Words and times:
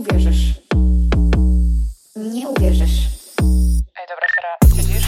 uwierzysz. 0.00 0.54
Nie 2.16 2.48
uwierzysz. 2.48 3.08
Ej, 4.00 4.06
dobra, 4.08 4.26
Sara? 4.34 4.56
Bo 4.60 4.76
nie 4.76 5.00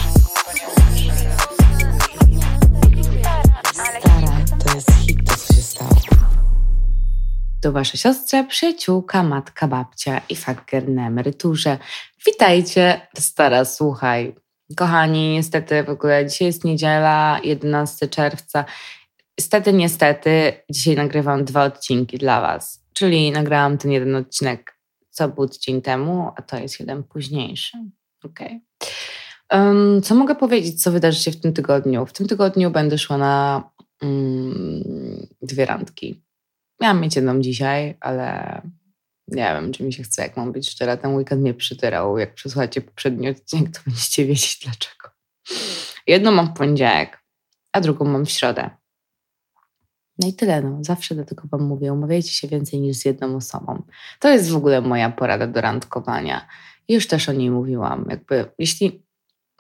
Stara, 4.01 4.45
to 4.65 4.75
jest 4.75 4.91
hit, 4.93 5.19
to 5.29 5.37
co 5.37 5.55
się 5.55 5.63
stało. 5.63 5.91
To 7.63 7.73
wasza 7.73 7.99
siostra, 7.99 8.45
przyjaciółka, 8.45 9.23
matka, 9.23 9.69
babcia 9.69 10.21
i 10.29 10.37
faker 10.37 10.89
na 10.89 11.07
emeryturze. 11.07 11.79
Witajcie, 12.27 13.07
stara, 13.19 13.65
słuchaj. 13.65 14.35
Kochani, 14.77 15.33
niestety 15.33 15.85
w 15.85 15.91
ogóle 15.91 16.27
dzisiaj 16.27 16.47
jest 16.47 16.65
niedziela, 16.65 17.41
11 17.45 18.09
czerwca. 18.09 18.65
Niestety, 19.39 19.73
niestety, 19.73 20.53
dzisiaj 20.71 20.97
nagrywam 20.97 21.45
dwa 21.45 21.65
odcinki 21.65 22.19
dla 22.19 22.41
was. 22.41 22.83
Czyli 22.93 23.31
nagrałam 23.31 23.79
ten 23.79 23.93
jeden 23.93 24.17
odcinek, 24.17 24.72
co 25.13 25.29
był 25.29 25.49
tydzień 25.49 25.83
temu, 25.83 26.33
a 26.37 26.43
to 26.43 26.59
jest 26.59 26.81
jeden 26.81 27.03
późniejszy. 27.05 27.79
Okej. 28.25 28.61
Um, 29.53 30.03
co 30.03 30.15
mogę 30.15 30.35
powiedzieć, 30.35 30.83
co 30.83 30.93
wydarzy 30.93 31.21
się 31.21 31.31
w 31.31 31.41
tym 31.41 31.53
tygodniu? 31.53 32.07
W 32.07 32.13
tym 32.13 32.29
tygodniu 32.29 32.71
będę 32.71 32.99
szła 32.99 33.19
na 33.19 33.65
mm, 34.03 35.27
dwie 35.43 35.67
randki. 35.67 36.23
Miałam 36.81 37.01
mieć 37.01 37.17
jedną 37.17 37.41
dzisiaj, 37.41 37.97
ale 38.01 38.61
nie 39.29 39.55
wiem, 39.55 39.73
czy 39.73 39.85
mi 39.85 39.93
się 39.93 40.03
chce, 40.03 40.23
jak 40.23 40.37
mam 40.37 40.53
być 40.53 40.71
szczera. 40.71 40.97
Ten 40.97 41.15
weekend 41.15 41.43
mnie 41.43 41.55
przytyrał. 41.55 42.19
Jak 42.19 42.35
przesłuchacie 42.35 42.81
poprzedni 42.81 43.29
odcinek, 43.29 43.71
to 43.77 43.81
będziecie 43.87 44.27
wiedzieć 44.27 44.61
dlaczego. 44.63 45.09
Jedną 46.07 46.31
mam 46.31 46.47
w 46.47 46.57
poniedziałek, 46.57 47.23
a 47.73 47.81
drugą 47.81 48.05
mam 48.05 48.27
w 48.27 48.31
środę. 48.31 48.71
No 50.23 50.29
i 50.29 50.35
tyle, 50.35 50.63
no. 50.63 50.79
Zawsze 50.81 51.15
do 51.15 51.25
tego 51.25 51.43
wam 51.51 51.63
mówię. 51.63 51.93
Umawiajcie 51.93 52.31
się 52.31 52.49
więcej 52.49 52.81
niż 52.81 52.97
z 52.97 53.05
jedną 53.05 53.37
osobą. 53.37 53.83
To 54.19 54.29
jest 54.29 54.51
w 54.51 54.57
ogóle 54.57 54.81
moja 54.81 55.11
porada 55.11 55.47
do 55.47 55.61
randkowania. 55.61 56.49
Już 56.89 57.07
też 57.07 57.29
o 57.29 57.33
niej 57.33 57.51
mówiłam. 57.51 58.07
Jakby, 58.11 58.51
jeśli 58.59 59.03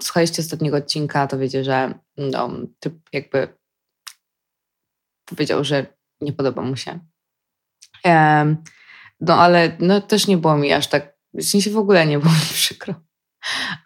słuchaliście 0.03 0.42
ostatniego 0.42 0.77
odcinka, 0.77 1.27
to 1.27 1.39
wiecie, 1.39 1.64
że 1.64 1.95
no, 2.17 2.50
typ 2.81 2.95
jakby 3.12 3.48
powiedział, 5.25 5.64
że 5.64 5.87
nie 6.20 6.33
podoba 6.33 6.62
mu 6.62 6.77
się. 6.77 6.98
Em, 8.05 8.56
no 9.20 9.34
ale 9.34 9.77
no, 9.81 10.00
też 10.00 10.27
nie 10.27 10.37
było 10.37 10.56
mi 10.56 10.72
aż 10.72 10.87
tak, 10.87 11.17
w 11.34 11.42
sensie 11.42 11.70
w 11.70 11.78
ogóle 11.78 12.06
nie 12.06 12.19
było 12.19 12.33
mi 12.33 12.41
przykro. 12.41 12.94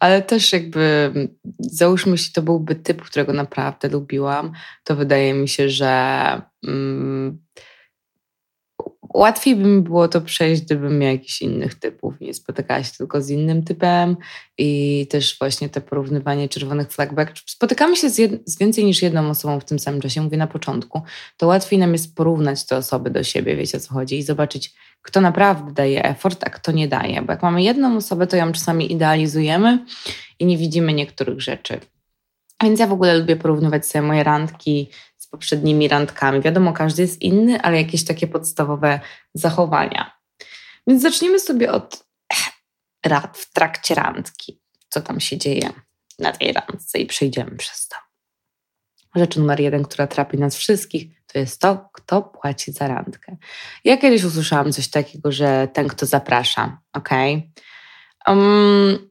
Ale 0.01 0.23
też 0.23 0.53
jakby 0.53 1.12
załóżmy, 1.59 2.12
jeśli 2.12 2.33
to 2.33 2.43
byłby 2.43 2.75
typ, 2.75 3.03
którego 3.03 3.33
naprawdę 3.33 3.89
lubiłam, 3.89 4.53
to 4.85 4.97
wydaje 4.97 5.35
mi 5.35 5.48
się, 5.48 5.71
że 5.71 6.43
mm, 6.67 7.39
łatwiej 9.17 9.56
by 9.56 9.64
mi 9.64 9.83
było 9.83 10.09
to 10.09 10.20
przejść, 10.20 10.62
gdybym 10.62 10.98
miał 10.98 11.12
jakichś 11.12 11.42
innych 11.42 11.75
typów. 11.75 12.20
Nie 12.20 12.34
spotykała 12.34 12.83
się 12.83 12.92
tylko 12.98 13.23
z 13.23 13.31
innym 13.31 13.64
typem 13.64 14.17
i 14.58 15.06
też 15.11 15.39
właśnie 15.39 15.69
te 15.69 15.81
porównywanie 15.81 16.48
czerwonych 16.48 16.92
flag. 16.92 17.12
Jak 17.19 17.33
spotykamy 17.47 17.97
się 17.97 18.11
z, 18.11 18.19
jed- 18.19 18.39
z 18.47 18.58
więcej 18.58 18.84
niż 18.84 19.03
jedną 19.03 19.31
osobą 19.31 19.61
w 19.61 19.64
tym 19.64 19.78
samym 19.78 20.00
czasie, 20.00 20.23
mówię 20.23 20.36
na 20.36 20.47
początku, 20.47 21.03
to 21.36 21.47
łatwiej 21.47 21.78
nam 21.78 21.92
jest 21.92 22.14
porównać 22.14 22.67
te 22.67 22.77
osoby 22.77 23.11
do 23.11 23.23
siebie, 23.23 23.56
wiecie 23.56 23.78
o 23.78 23.81
co 23.81 23.95
chodzi, 23.95 24.19
i 24.19 24.23
zobaczyć, 24.23 24.75
kto 25.03 25.20
naprawdę 25.20 25.73
daje 25.73 26.05
effort, 26.05 26.45
a 26.45 26.51
kto 26.51 26.73
nie 26.73 26.89
daje. 26.89 27.23
Bo 27.23 27.33
jak 27.33 27.42
mamy 27.42 27.62
jedną 27.62 27.97
osobę, 27.97 28.27
to 28.27 28.36
ją 28.36 28.53
czasami 28.53 28.92
idealizujemy 28.92 29.84
i 30.39 30.47
nie 30.47 30.58
widzimy 30.58 30.92
niektórych 30.92 31.41
rzeczy. 31.41 31.80
Więc 32.62 32.80
ja 32.80 32.86
w 32.86 32.92
ogóle 32.92 33.19
lubię 33.19 33.36
porównywać 33.36 33.86
sobie 33.86 34.03
moje 34.03 34.25
randki 34.25 34.89
z 35.27 35.29
poprzednimi 35.29 35.89
randkami. 35.89 36.41
Wiadomo, 36.41 36.73
każdy 36.73 37.03
jest 37.03 37.23
inny, 37.23 37.61
ale 37.61 37.77
jakieś 37.77 38.05
takie 38.05 38.27
podstawowe 38.27 39.01
zachowania. 39.35 40.19
Więc 40.87 41.03
zacznijmy 41.03 41.41
sobie 41.41 41.73
od 41.73 42.07
rad 43.07 43.39
w 43.39 43.53
trakcie 43.53 43.95
randki. 43.95 44.61
Co 44.89 45.01
tam 45.01 45.21
się 45.21 45.39
dzieje 45.39 45.73
na 46.19 46.33
tej 46.33 46.53
randce 46.53 46.98
i 46.98 47.07
przejdziemy 47.07 47.57
przez 47.57 47.89
to. 47.89 47.97
Rzecz 49.15 49.36
numer 49.36 49.61
jeden, 49.61 49.83
która 49.83 50.07
trapi 50.07 50.39
nas 50.39 50.57
wszystkich, 50.57 51.27
to 51.27 51.39
jest 51.39 51.61
to, 51.61 51.89
kto 51.92 52.23
płaci 52.23 52.73
za 52.73 52.89
randkę. 52.89 53.36
Ja 53.85 53.97
kiedyś 53.97 54.25
usłyszałam 54.25 54.73
coś 54.73 54.89
takiego, 54.89 55.33
że 55.33 55.69
ten, 55.73 55.89
kto 55.89 56.07
zaprasza, 56.07 56.79
ok? 56.92 57.11
Um, 58.27 59.11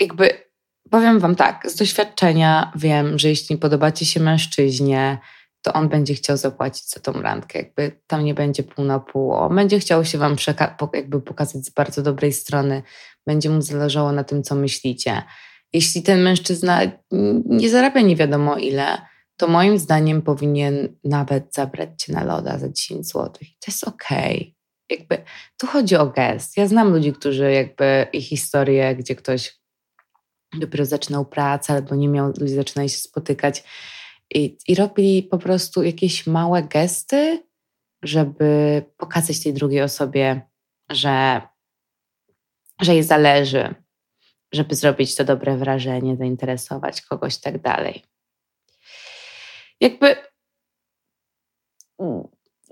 jakby 0.00 0.45
powiem 0.90 1.18
Wam 1.18 1.36
tak, 1.36 1.70
z 1.70 1.74
doświadczenia 1.74 2.72
wiem, 2.76 3.18
że 3.18 3.28
jeśli 3.28 3.58
podobacie 3.58 4.06
się 4.06 4.20
mężczyźnie, 4.20 5.18
to 5.62 5.72
on 5.72 5.88
będzie 5.88 6.14
chciał 6.14 6.36
zapłacić 6.36 6.90
za 6.90 7.00
tą 7.00 7.12
randkę. 7.12 7.58
Jakby 7.58 8.00
tam 8.06 8.24
nie 8.24 8.34
będzie 8.34 8.62
pół 8.62 8.84
na 8.84 9.00
pół. 9.00 9.32
On 9.32 9.56
będzie 9.56 9.78
chciał 9.78 10.04
się 10.04 10.18
Wam 10.18 10.36
jakby 10.94 11.20
pokazać 11.20 11.64
z 11.64 11.70
bardzo 11.70 12.02
dobrej 12.02 12.32
strony. 12.32 12.82
Będzie 13.26 13.50
mu 13.50 13.62
zależało 13.62 14.12
na 14.12 14.24
tym, 14.24 14.42
co 14.42 14.54
myślicie. 14.54 15.22
Jeśli 15.72 16.02
ten 16.02 16.22
mężczyzna 16.22 16.80
nie 17.46 17.70
zarabia 17.70 18.00
nie 18.00 18.16
wiadomo 18.16 18.56
ile, 18.56 18.98
to 19.36 19.48
moim 19.48 19.78
zdaniem 19.78 20.22
powinien 20.22 20.96
nawet 21.04 21.54
zabrać 21.54 21.88
cię 22.02 22.12
na 22.12 22.24
loda 22.24 22.58
za 22.58 22.68
10 22.68 23.06
zł. 23.06 23.32
To 23.32 23.66
jest 23.66 23.84
okej. 23.84 24.36
Okay. 24.36 24.54
Jakby 24.90 25.24
tu 25.58 25.66
chodzi 25.66 25.96
o 25.96 26.06
gest. 26.06 26.56
Ja 26.56 26.66
znam 26.66 26.92
ludzi, 26.92 27.12
którzy 27.12 27.52
jakby 27.52 28.06
ich 28.12 28.28
historie, 28.28 28.96
gdzie 28.96 29.14
ktoś 29.14 29.55
dopiero 30.52 30.84
zaczynał 30.84 31.24
pracę 31.24 31.72
albo 31.72 31.94
nie 31.94 32.08
miał, 32.08 32.32
ludzie 32.40 32.54
zaczynali 32.54 32.88
się 32.88 32.98
spotykać 32.98 33.64
i, 34.34 34.58
i 34.68 34.74
robili 34.74 35.22
po 35.22 35.38
prostu 35.38 35.82
jakieś 35.82 36.26
małe 36.26 36.62
gesty, 36.62 37.42
żeby 38.02 38.82
pokazać 38.96 39.40
tej 39.42 39.54
drugiej 39.54 39.82
osobie, 39.82 40.40
że, 40.90 41.42
że 42.80 42.94
jej 42.94 43.02
zależy, 43.02 43.74
żeby 44.52 44.74
zrobić 44.74 45.14
to 45.14 45.24
dobre 45.24 45.56
wrażenie, 45.56 46.16
zainteresować 46.16 47.02
kogoś 47.02 47.36
i 47.36 47.40
tak 47.40 47.62
dalej. 47.62 48.02
Jakby 49.80 50.16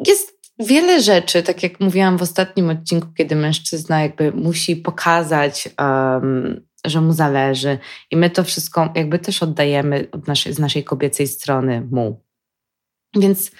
jest 0.07 0.35
wiele 0.59 1.01
rzeczy, 1.01 1.43
tak 1.43 1.63
jak 1.63 1.81
mówiłam 1.81 2.19
w 2.19 2.23
ostatnim 2.23 2.71
odcinku, 2.71 3.09
kiedy 3.17 3.37
mężczyzna 3.37 4.03
jakby 4.03 4.33
musi 4.33 4.77
pokazać, 4.77 5.69
um, 5.79 6.67
że 6.85 7.01
mu 7.01 7.13
zależy 7.13 7.79
i 8.11 8.17
my 8.17 8.31
to 8.31 8.45
wszystko 8.45 8.93
jakby 8.95 9.19
też 9.19 9.43
oddajemy 9.43 10.09
od 10.13 10.27
naszej, 10.27 10.53
z 10.53 10.59
naszej 10.59 10.85
kobiecej 10.85 11.27
strony 11.27 11.89
mu. 11.91 12.21
Więc 13.17 13.51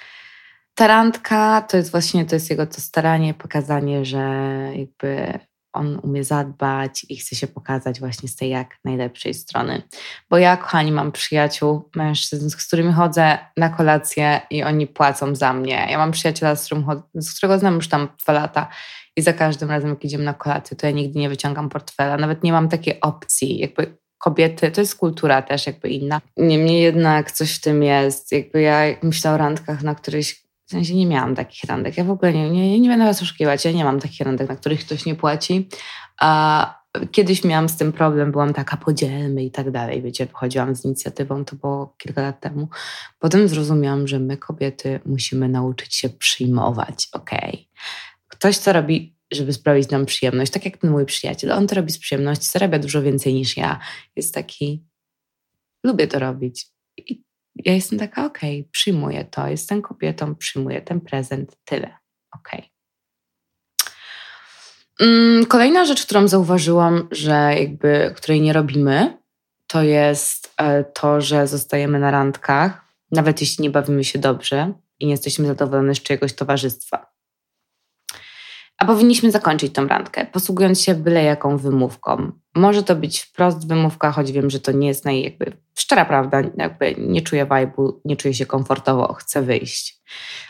ta 0.75 0.87
randka 0.87 1.63
to 1.63 1.77
jest 1.77 1.91
właśnie 1.91 2.25
to 2.25 2.37
jest 2.37 2.51
jego 2.51 2.67
to 2.67 2.81
staranie, 2.81 3.35
pokazanie, 3.35 4.05
że 4.05 4.19
jakby 4.77 5.39
on 5.75 6.01
umie 6.03 6.25
zadbać 6.25 7.07
i 7.09 7.17
chce 7.17 7.37
się 7.37 7.47
pokazać 7.47 8.01
właśnie 8.01 8.29
z 8.29 8.37
tej 8.37 8.51
jak 8.51 8.79
najlepszej 8.85 9.35
strony. 9.35 9.83
Bo 10.31 10.39
ja, 10.39 10.57
kochani, 10.57 10.93
mam 10.93 11.13
przyjaciół, 11.13 11.91
mężczyzn, 11.97 12.51
z 12.51 12.67
którymi 12.67 12.93
chodzę 12.93 13.39
na 13.57 13.69
kolację 13.69 14.41
i 14.51 14.63
oni 14.63 14.87
płacą 14.87 15.35
za 15.35 15.53
mnie. 15.53 15.87
Ja 15.91 15.99
mam 15.99 16.13
przyjaciela, 16.13 16.57
z, 16.57 16.67
którym, 16.67 16.87
z 17.15 17.37
którego 17.37 17.59
znam 17.59 17.75
już 17.75 17.89
tam 17.89 18.09
dwa 18.23 18.33
lata 18.33 18.69
i 19.17 19.23
za 19.23 19.33
każdym 19.33 19.71
razem, 19.71 19.91
jak 19.91 20.05
idziemy 20.05 20.25
na 20.25 20.35
kolację, 20.35 20.77
to 20.77 20.87
ja 20.87 20.93
nigdy 20.93 21.19
nie 21.19 21.29
wyciągam 21.29 21.69
portfela. 21.69 22.17
Nawet 22.17 22.43
nie 22.43 22.53
mam 22.53 22.69
takiej 22.69 23.01
opcji. 23.01 23.59
Jakby 23.59 23.97
kobiety, 24.19 24.71
to 24.71 24.81
jest 24.81 24.95
kultura 24.95 25.43
też 25.43 25.67
jakby 25.67 25.89
inna. 25.89 26.21
Niemniej 26.37 26.83
jednak 26.83 27.33
coś 27.33 27.55
w 27.55 27.61
tym 27.61 27.83
jest. 27.83 28.33
Jakby 28.33 28.61
ja 28.61 28.81
myślę 29.03 29.31
o 29.31 29.37
randkach, 29.37 29.83
na 29.83 29.95
któryś 29.95 30.45
w 30.67 30.71
sensie 30.71 30.95
nie 30.95 31.07
miałam 31.07 31.35
takich 31.35 31.65
randek. 31.71 31.97
Ja 31.97 32.05
w 32.05 32.11
ogóle 32.11 32.33
nie, 32.33 32.51
nie, 32.51 32.81
nie 32.81 32.89
będę 32.89 33.05
was 33.05 33.23
oszukiwać. 33.23 33.65
Ja 33.65 33.73
nie 33.73 33.85
mam 33.85 34.01
takich 34.01 34.21
randek, 34.21 34.49
na 34.49 34.57
których 34.57 34.81
ktoś 34.81 35.07
nie 35.07 35.15
płaci. 35.15 35.69
A 36.21 36.85
kiedyś 37.11 37.45
miałam 37.45 37.69
z 37.69 37.77
tym 37.77 37.93
problem, 37.93 38.33
byłam 38.33 38.55
taka 38.55 38.77
podzielmy 38.77 39.45
i 39.45 39.51
tak 39.51 39.71
dalej. 39.71 40.03
Wiecie, 40.03 40.27
wychodziłam 40.27 40.77
z 40.77 40.85
inicjatywą, 40.85 41.45
to 41.45 41.57
było 41.57 41.95
kilka 41.99 42.23
lat 42.23 42.41
temu. 42.41 42.69
Potem 43.19 43.49
zrozumiałam, 43.49 44.09
że 44.09 44.19
my 44.19 44.37
kobiety 44.37 45.01
musimy 45.07 45.49
nauczyć 45.49 45.95
się 45.95 46.09
przyjmować, 46.09 47.09
okej. 47.13 47.39
Okay. 47.39 47.75
Ktoś, 48.35 48.59
co 48.59 48.73
robi, 48.73 49.17
żeby 49.33 49.53
sprawić 49.53 49.91
nam 49.91 50.07
przyjemność, 50.07 50.53
tak 50.53 50.65
jak 50.65 50.77
ten 50.77 50.91
mój 50.91 51.07
przyjaciel, 51.07 51.53
on 51.53 51.67
to 51.67 51.75
robi 51.75 51.93
z 51.93 51.99
przyjemności, 51.99 52.47
zarabia 52.47 52.79
dużo 52.79 53.03
więcej 53.03 53.35
niż 53.35 53.57
ja. 53.57 53.81
Jest 54.17 54.35
taki, 54.35 54.85
lubię 55.85 56.07
to 56.07 56.19
robić. 56.19 56.67
I 56.97 57.25
ja 57.57 57.73
jestem 57.73 57.99
taka, 57.99 58.27
okej, 58.27 58.61
okay, 58.61 58.71
przyjmuję 58.71 59.25
to, 59.25 59.49
jestem 59.49 59.83
kobietą, 59.83 60.35
przyjmuję 60.35 60.83
ten 60.83 61.01
prezent, 61.01 61.57
tyle, 61.65 61.97
okej. 62.33 62.61
Okay. 62.61 62.75
Kolejna 65.49 65.85
rzecz, 65.85 66.07
którą 66.07 66.29
zauważyłam, 66.29 67.09
że 67.11 67.55
jakby, 67.59 68.13
której 68.17 68.41
nie 68.41 68.53
robimy, 68.53 69.19
to 69.67 69.83
jest 69.83 70.55
e, 70.57 70.85
to, 70.85 71.21
że 71.21 71.47
zostajemy 71.47 71.99
na 71.99 72.11
randkach, 72.11 72.85
nawet 73.13 73.41
jeśli 73.41 73.63
nie 73.63 73.71
bawimy 73.71 74.05
się 74.05 74.19
dobrze 74.19 74.73
i 74.99 75.07
nie 75.07 75.11
jesteśmy 75.11 75.47
zadowolone 75.47 75.95
z 75.95 76.03
czyjegoś 76.03 76.33
towarzystwa. 76.33 77.14
A 78.79 78.85
powinniśmy 78.85 79.31
zakończyć 79.31 79.73
tą 79.73 79.87
randkę, 79.89 80.27
posługując 80.27 80.81
się 80.81 80.95
byle 80.95 81.25
jaką 81.25 81.57
wymówką. 81.59 82.33
Może 82.55 82.83
to 82.83 82.97
być 82.97 83.21
wprost 83.21 83.69
wymówka, 83.69 84.13
choć 84.13 84.33
wiem, 84.33 84.51
że 84.51 84.61
to 84.61 84.73
nie 84.73 84.89
jest 84.89 85.05
naj, 85.05 85.23
jakby 85.23 85.53
szczera 85.79 86.05
prawda, 86.05 86.43
jakby 86.57 86.95
nie 86.99 87.23
czuję 87.23 87.47
vibe'u, 87.47 87.93
nie 88.05 88.17
czuję 88.17 88.35
się 88.35 88.47
komfortowo, 88.47 89.13
chcę 89.13 89.43
wyjść. 89.43 90.03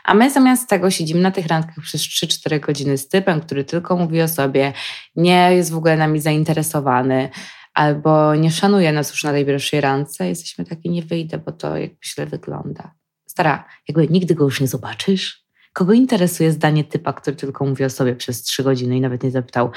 A 0.05 0.15
my 0.15 0.31
zamiast 0.31 0.69
tego 0.69 0.91
siedzimy 0.91 1.21
na 1.21 1.31
tych 1.31 1.47
randkach 1.47 1.85
przez 1.85 2.01
3-4 2.01 2.61
godziny 2.61 2.99
z 2.99 3.09
typem, 3.09 3.41
który 3.41 3.65
tylko 3.65 3.97
mówi 3.97 4.23
o 4.23 4.29
sobie, 4.29 4.73
nie 5.17 5.55
jest 5.55 5.73
w 5.73 5.77
ogóle 5.77 5.97
nami 5.97 6.21
zainteresowany, 6.21 7.29
albo 7.75 8.35
nie 8.35 8.51
szanuje 8.51 8.93
nas 8.93 9.11
już 9.11 9.25
na 9.25 9.33
tej 9.33 9.47
pierwszej 9.47 9.81
randce, 9.81 10.29
jesteśmy 10.29 10.65
takie, 10.65 10.89
nie 10.89 11.03
wyjdę, 11.03 11.39
bo 11.39 11.53
to 11.53 11.77
jakby 11.77 11.99
źle 12.05 12.27
wygląda. 12.27 12.95
Stara, 13.27 13.65
jakby 13.89 14.09
nigdy 14.09 14.35
go 14.35 14.45
już 14.45 14.61
nie 14.61 14.69
zobaczysz, 14.69 15.44
Kogo 15.75 15.93
interesuje 15.93 16.53
zdanie 16.53 16.85
typa, 16.85 17.13
który 17.13 17.37
tylko 17.37 17.67
mówi 17.67 17.85
o 17.85 17.91
sobie 17.91 18.17
przez 18.17 18.43
trzy 18.43 18.63
godziny 18.63 18.97
i 18.97 19.01
nawet 19.01 19.23
nie 19.23 19.31
zapytał, 19.31 19.71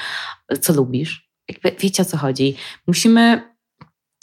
co 0.61 0.73
lubisz? 0.73 1.29
Jakby 1.49 1.71
wiecie 1.79 2.03
o 2.03 2.05
co 2.05 2.17
chodzi. 2.17 2.55
Musimy, 2.87 3.41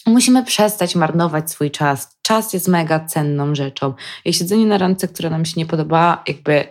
musimy 0.07 0.45
przestać 0.45 0.95
marnować 0.95 1.51
swój 1.51 1.71
czas. 1.71 2.19
Czas 2.23 2.53
jest 2.53 2.69
mega 2.69 3.05
cenną 3.05 3.55
rzeczą. 3.55 3.95
I 4.25 4.33
siedzenie 4.33 4.67
na 4.67 4.79
randce, 4.79 5.09
która 5.09 5.31
nam 5.31 5.45
się 5.45 5.55
nie 5.57 5.67
podoba, 5.67 6.23
jakby 6.29 6.65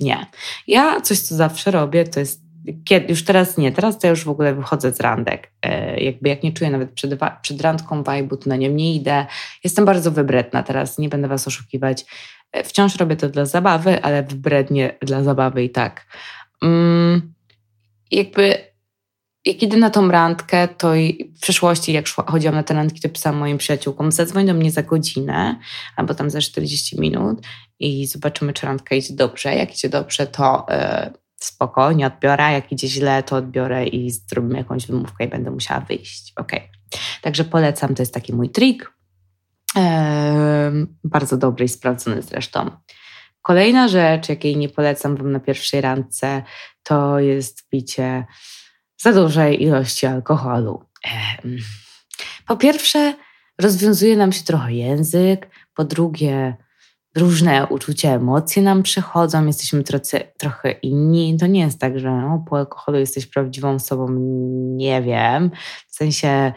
nie. 0.00 0.26
Ja 0.66 1.00
coś, 1.00 1.18
co 1.18 1.34
zawsze 1.34 1.70
robię, 1.70 2.04
to 2.04 2.20
jest 2.20 2.40
kiedy, 2.84 3.06
już 3.08 3.24
teraz 3.24 3.58
nie, 3.58 3.72
teraz 3.72 3.98
to 3.98 4.06
ja 4.06 4.10
już 4.10 4.24
w 4.24 4.28
ogóle 4.28 4.54
wychodzę 4.54 4.92
z 4.92 5.00
randek. 5.00 5.52
E, 5.62 6.00
jakby 6.00 6.28
jak 6.28 6.42
nie 6.42 6.52
czuję 6.52 6.70
nawet 6.70 6.90
przed, 6.90 7.20
przed 7.42 7.60
randką 7.60 8.02
vibe'u, 8.02 8.38
to 8.38 8.50
na 8.50 8.56
nią 8.56 8.70
nie 8.70 8.94
idę. 8.94 9.26
Jestem 9.64 9.84
bardzo 9.84 10.10
wybredna 10.10 10.62
teraz, 10.62 10.98
nie 10.98 11.08
będę 11.08 11.28
was 11.28 11.48
oszukiwać. 11.48 12.04
Wciąż 12.64 12.96
robię 12.96 13.16
to 13.16 13.28
dla 13.28 13.44
zabawy, 13.46 14.02
ale 14.02 14.22
wybrednie 14.22 14.98
dla 15.02 15.22
zabawy 15.22 15.64
i 15.64 15.70
tak. 15.70 16.06
Mm, 16.62 17.34
jakby 18.10 18.70
jak 19.44 19.62
idę 19.62 19.76
na 19.76 19.90
tą 19.90 20.10
randkę, 20.10 20.68
to 20.68 20.92
w 21.36 21.40
przeszłości, 21.40 21.92
jak 21.92 22.06
szła, 22.06 22.24
chodziłam 22.28 22.54
na 22.54 22.62
te 22.62 22.74
randki, 22.74 23.00
to 23.00 23.08
pisałam 23.08 23.38
moim 23.38 23.58
przyjaciółkom, 23.58 24.12
zadzwoń 24.12 24.46
do 24.46 24.54
mnie 24.54 24.70
za 24.70 24.82
godzinę 24.82 25.58
albo 25.96 26.14
tam 26.14 26.30
za 26.30 26.40
40 26.40 27.00
minut 27.00 27.40
i 27.78 28.06
zobaczymy, 28.06 28.52
czy 28.52 28.66
randka 28.66 28.94
idzie 28.94 29.14
dobrze. 29.14 29.54
Jak 29.54 29.74
idzie 29.74 29.88
dobrze, 29.88 30.26
to 30.26 30.66
yy, 30.68 31.12
spoko, 31.36 31.92
nie 31.92 32.06
odbiorę. 32.06 32.52
Jak 32.52 32.72
idzie 32.72 32.88
źle, 32.88 33.22
to 33.22 33.36
odbiorę 33.36 33.86
i 33.86 34.10
zrobimy 34.10 34.58
jakąś 34.58 34.86
wymówkę 34.86 35.24
i 35.24 35.28
będę 35.28 35.50
musiała 35.50 35.80
wyjść. 35.80 36.32
Ok. 36.36 36.52
Także 37.22 37.44
polecam, 37.44 37.94
to 37.94 38.02
jest 38.02 38.14
taki 38.14 38.32
mój 38.32 38.50
trik 38.50 38.92
bardzo 41.04 41.36
dobry 41.36 41.64
i 41.64 41.68
sprawdzony 41.68 42.22
zresztą. 42.22 42.70
Kolejna 43.42 43.88
rzecz, 43.88 44.28
jakiej 44.28 44.56
nie 44.56 44.68
polecam 44.68 45.16
Wam 45.16 45.32
na 45.32 45.40
pierwszej 45.40 45.80
randce, 45.80 46.42
to 46.82 47.18
jest 47.18 47.68
picie 47.68 48.26
za 49.00 49.12
dużej 49.12 49.62
ilości 49.62 50.06
alkoholu. 50.06 50.84
Po 52.46 52.56
pierwsze, 52.56 53.14
rozwiązuje 53.60 54.16
nam 54.16 54.32
się 54.32 54.44
trochę 54.44 54.72
język, 54.72 55.50
po 55.74 55.84
drugie, 55.84 56.56
różne 57.16 57.66
uczucia, 57.66 58.10
emocje 58.10 58.62
nam 58.62 58.82
przychodzą, 58.82 59.46
jesteśmy 59.46 59.82
trocy, 59.82 60.20
trochę 60.38 60.70
inni. 60.70 61.36
To 61.40 61.46
nie 61.46 61.60
jest 61.60 61.78
tak, 61.78 61.98
że 61.98 62.10
no, 62.10 62.44
po 62.48 62.58
alkoholu 62.58 62.98
jesteś 62.98 63.26
prawdziwą 63.26 63.74
osobą, 63.74 64.08
nie 64.76 65.02
wiem. 65.02 65.50
W 65.88 65.94
sensie, 65.94 66.52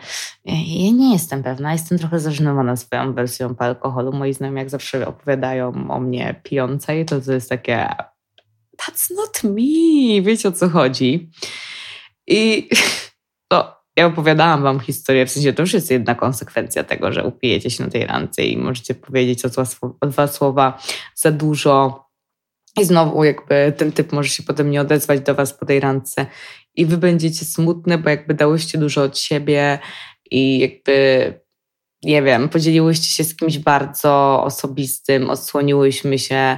ja 0.46 0.92
nie 0.92 1.14
jestem 1.14 1.44
pewna, 1.44 1.74
jestem 1.74 1.98
trochę 1.98 2.20
zażenowana 2.20 2.76
swoją 2.76 3.14
wersją 3.14 3.56
po 3.56 3.64
alkoholu. 3.66 4.14
Moi 4.14 4.34
znajomi 4.34 4.60
jak 4.60 4.70
zawsze 4.70 5.08
opowiadają 5.08 5.92
o 5.92 6.00
mnie 6.00 6.42
pijącej, 6.44 7.06
to 7.06 7.22
to 7.22 7.34
jest 7.34 7.50
takie 7.50 7.90
that's 8.78 9.16
not 9.16 9.44
me, 9.44 10.22
wiecie 10.22 10.50
o 10.50 10.52
co 10.52 10.70
chodzi. 10.70 11.30
I 12.28 12.70
ja 13.96 14.06
opowiadałam 14.06 14.64
wam 14.64 14.80
historię, 14.80 15.26
w 15.26 15.32
sensie 15.32 15.54
to 15.54 15.62
już 15.62 15.74
jest 15.74 15.92
jedna 15.92 16.16
konsekwencja 16.16 16.84
tego, 16.84 17.12
że 17.12 17.24
upijecie 17.24 17.70
się 17.70 17.84
na 17.84 17.90
tej 17.90 18.06
randce 18.06 18.44
i 18.44 18.58
możecie 18.58 18.96
powiedzieć 18.96 19.42
o 20.02 20.08
dwa 20.08 20.28
słowa 20.28 20.80
za 21.16 21.32
dużo. 21.32 22.04
I 22.80 22.86
znowu 22.86 23.24
jakby 23.24 23.74
ten 23.78 23.92
typ 23.92 24.12
może 24.12 24.30
się 24.30 24.44
potem 24.44 24.72
nie 24.72 24.82
odezwać 24.82 25.20
do 25.20 25.36
was 25.36 25.54
po 25.54 25.66
tej 25.66 25.80
randce. 25.80 26.26
I 26.76 26.86
wy 26.86 26.98
będziecie 26.98 27.46
smutne, 27.46 27.98
bo 27.98 28.10
jakby 28.10 28.34
dałyście 28.34 28.78
dużo 28.78 29.04
od 29.04 29.18
siebie 29.18 29.80
i 30.32 30.60
jakby 30.60 31.44
nie 32.04 32.22
wiem, 32.22 32.50
podzieliłyście 32.50 33.08
się 33.08 33.24
z 33.24 33.36
kimś 33.36 33.58
bardzo 33.58 34.44
osobistym, 34.44 35.30
odsłoniłyśmy 35.30 36.20
się 36.20 36.58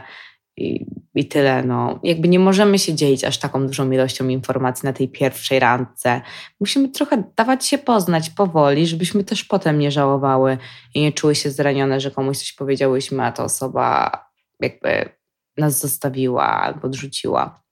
i, 0.58 0.86
I 1.16 1.26
tyle. 1.26 1.64
No. 1.64 2.00
Jakby 2.04 2.28
nie 2.28 2.40
możemy 2.40 2.80
się 2.80 2.94
dzielić 2.94 3.24
aż 3.24 3.38
taką 3.38 3.68
dużą 3.68 3.92
ilością 3.92 4.28
informacji 4.28 4.86
na 4.86 4.94
tej 4.94 5.10
pierwszej 5.10 5.60
randce. 5.60 6.22
Musimy 6.60 6.90
trochę 6.90 7.24
dawać 7.38 7.66
się 7.66 7.78
poznać 7.78 8.30
powoli, 8.30 8.88
żebyśmy 8.88 9.24
też 9.24 9.44
potem 9.44 9.80
nie 9.80 9.92
żałowały 9.92 10.58
i 10.94 11.02
nie 11.02 11.14
czuły 11.14 11.36
się 11.36 11.52
zranione, 11.52 12.00
że 12.00 12.12
komuś 12.12 12.38
coś 12.38 12.54
powiedziałyśmy, 12.54 13.24
a 13.24 13.32
ta 13.32 13.44
osoba 13.44 14.12
jakby 14.60 15.10
nas 15.58 15.80
zostawiła 15.80 16.48
albo 16.48 16.88
odrzuciła. 16.88 17.66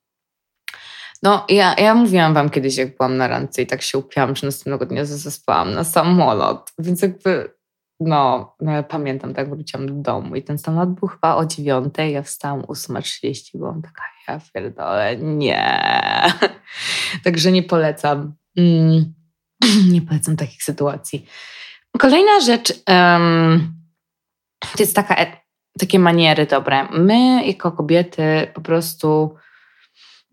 No, 1.23 1.45
ja, 1.49 1.75
ja 1.77 1.95
mówiłam 1.95 2.33
wam 2.33 2.49
kiedyś, 2.49 2.77
jak 2.77 2.97
byłam 2.97 3.17
na 3.17 3.27
randce 3.27 3.61
i 3.61 3.67
tak 3.67 3.81
się 3.81 3.97
upiłam, 3.97 4.35
że 4.35 4.47
następnego 4.47 4.85
dnia 4.85 5.05
zaspałam 5.05 5.73
na 5.73 5.83
samolot, 5.83 6.71
więc 6.79 7.01
jakby 7.01 7.53
no, 8.07 8.55
no 8.61 8.83
pamiętam, 8.83 9.33
tak 9.33 9.49
wróciłam 9.49 9.87
do 9.87 9.93
domu 9.93 10.35
i 10.35 10.43
ten 10.43 10.57
samolot 10.57 10.89
był 10.89 11.07
chyba 11.07 11.35
o 11.35 11.45
dziewiątej, 11.45 12.13
ja 12.13 12.21
wstałam 12.21 12.61
8.30, 12.61 13.57
byłam 13.57 13.81
taka, 13.81 14.03
ja 14.27 14.39
pierdolę, 14.53 15.17
nie. 15.17 15.81
Także 17.23 17.51
nie 17.51 17.63
polecam. 17.63 18.33
Mm, 18.57 19.13
nie 19.93 20.01
polecam 20.01 20.35
takich 20.35 20.63
sytuacji. 20.63 21.25
Kolejna 21.99 22.39
rzecz 22.39 22.73
um, 22.87 23.73
to 24.59 24.83
jest 24.83 24.95
taka, 24.95 25.15
e, 25.15 25.37
takie 25.79 25.99
maniery 25.99 26.45
dobre. 26.45 26.87
My 26.91 27.47
jako 27.47 27.71
kobiety 27.71 28.47
po 28.53 28.61
prostu 28.61 29.35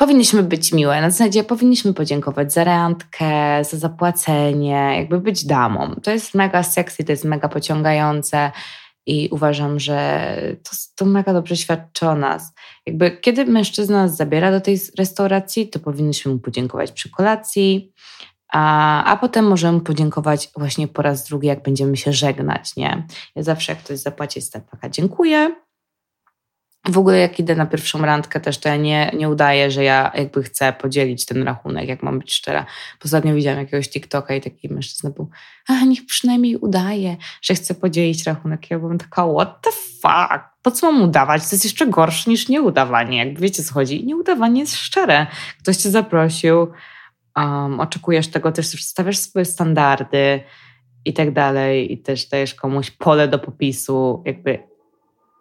powinniśmy 0.01 0.43
być 0.43 0.73
miłe. 0.73 1.01
Na 1.01 1.11
zasadzie 1.11 1.45
powinniśmy 1.45 1.95
podziękować 1.95 2.53
za 2.53 2.65
randkę, 2.65 3.65
za 3.65 3.77
zapłacenie, 3.77 4.95
jakby 4.97 5.21
być 5.21 5.45
damą. 5.45 5.95
To 6.03 6.11
jest 6.11 6.35
mega 6.35 6.63
sexy, 6.63 7.05
to 7.05 7.13
jest 7.13 7.25
mega 7.25 7.49
pociągające 7.49 8.53
i 9.07 9.29
uważam, 9.33 9.81
że 9.81 10.37
to, 10.63 10.71
to 10.97 11.05
mega 11.05 11.33
dobrze 11.33 11.57
świadczy 11.57 12.09
o 12.09 12.15
nas. 12.15 12.53
Jakby 12.87 13.11
kiedy 13.11 13.45
mężczyzna 13.45 14.03
nas 14.03 14.17
zabiera 14.17 14.51
do 14.51 14.61
tej 14.61 14.79
restauracji, 14.99 15.69
to 15.69 15.79
powinniśmy 15.79 16.33
mu 16.33 16.39
podziękować 16.39 16.93
przy 16.93 17.11
kolacji, 17.11 17.93
a, 18.53 19.05
a 19.05 19.17
potem 19.17 19.49
możemy 19.49 19.81
podziękować 19.81 20.49
właśnie 20.57 20.89
po 20.89 21.03
raz 21.03 21.29
drugi, 21.29 21.47
jak 21.47 21.63
będziemy 21.63 21.97
się 21.97 22.13
żegnać, 22.13 22.77
nie? 22.77 23.07
Ja 23.37 23.43
zawsze 23.43 23.73
jak 23.73 23.85
ktoś 23.85 23.99
zapłaci, 23.99 24.39
jestem 24.39 24.63
taka 24.71 24.89
dziękuję, 24.89 25.55
w 26.89 26.99
ogóle 26.99 27.19
jak 27.19 27.39
idę 27.39 27.55
na 27.55 27.67
pierwszą 27.67 28.03
randkę 28.03 28.41
też, 28.41 28.59
to 28.59 28.69
ja 28.69 28.77
nie, 28.77 29.11
nie 29.19 29.29
udaję, 29.29 29.71
że 29.71 29.85
ja 29.85 30.13
jakby 30.15 30.43
chcę 30.43 30.73
podzielić 30.73 31.27
ten 31.27 31.43
rachunek, 31.43 31.89
jak 31.89 32.03
mam 32.03 32.19
być 32.19 32.35
szczera. 32.35 32.67
Ostatnio 33.05 33.35
widziałam 33.35 33.59
jakiegoś 33.59 33.89
TikToka 33.89 34.35
i 34.35 34.41
taki 34.41 34.69
mężczyzna 34.69 35.11
był, 35.11 35.31
a 35.69 35.85
niech 35.85 36.07
przynajmniej 36.07 36.57
udaje, 36.57 37.17
że 37.43 37.55
chce 37.55 37.75
podzielić 37.75 38.27
rachunek. 38.27 38.71
Ja 38.71 38.79
byłam 38.79 38.99
taka, 38.99 39.33
what 39.33 39.63
the 39.63 39.71
fuck? 39.73 40.45
Po 40.63 40.71
co 40.71 40.93
mam 40.93 41.03
udawać? 41.03 41.43
To 41.43 41.49
jest 41.53 41.65
jeszcze 41.65 41.87
gorsze 41.87 42.31
niż 42.31 42.49
nieudawanie. 42.49 43.19
Jakby 43.19 43.41
wiecie, 43.41 43.63
co 43.63 43.75
chodzi. 43.75 44.07
Nieudawanie 44.07 44.61
jest 44.61 44.77
szczere. 44.77 45.27
Ktoś 45.59 45.77
cię 45.77 45.91
zaprosił, 45.91 46.69
um, 47.37 47.81
oczekujesz 47.81 48.29
tego, 48.29 48.53
też 48.53 48.67
stawiasz 48.67 49.19
swoje 49.19 49.45
standardy 49.45 50.41
i 51.05 51.13
tak 51.13 51.33
dalej 51.33 51.93
i 51.93 51.99
też 51.99 52.29
dajesz 52.29 52.55
komuś 52.55 52.91
pole 52.91 53.29
do 53.29 53.39
popisu. 53.39 54.23
Jakby 54.27 54.59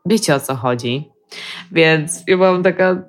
wiecie, 0.05 0.35
o 0.35 0.39
co 0.39 0.55
chodzi. 0.55 1.18
Więc 1.71 2.23
ja 2.27 2.37
byłam 2.37 2.63
taka, 2.63 3.03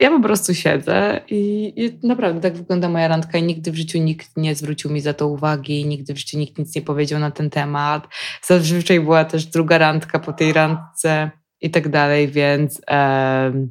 ja 0.00 0.10
po 0.10 0.20
prostu 0.20 0.54
siedzę 0.54 1.20
i, 1.28 1.72
i, 1.76 2.06
naprawdę 2.06 2.40
tak 2.40 2.56
wygląda 2.56 2.88
moja 2.88 3.08
randka 3.08 3.38
i 3.38 3.42
nigdy 3.42 3.72
w 3.72 3.76
życiu 3.76 3.98
nikt 3.98 4.36
nie 4.36 4.54
zwrócił 4.54 4.90
mi 4.90 5.00
za 5.00 5.14
to 5.14 5.28
uwagi, 5.28 5.86
nigdy 5.86 6.14
w 6.14 6.18
życiu 6.18 6.38
nikt 6.38 6.58
nic 6.58 6.74
nie 6.74 6.82
powiedział 6.82 7.20
na 7.20 7.30
ten 7.30 7.50
temat. 7.50 8.08
Zazwyczaj 8.42 9.00
była 9.00 9.24
też 9.24 9.46
druga 9.46 9.78
randka 9.78 10.18
po 10.18 10.32
tej 10.32 10.52
randce 10.52 11.30
i 11.60 11.70
tak 11.70 11.88
dalej, 11.88 12.28
więc 12.28 12.80
um, 12.90 13.70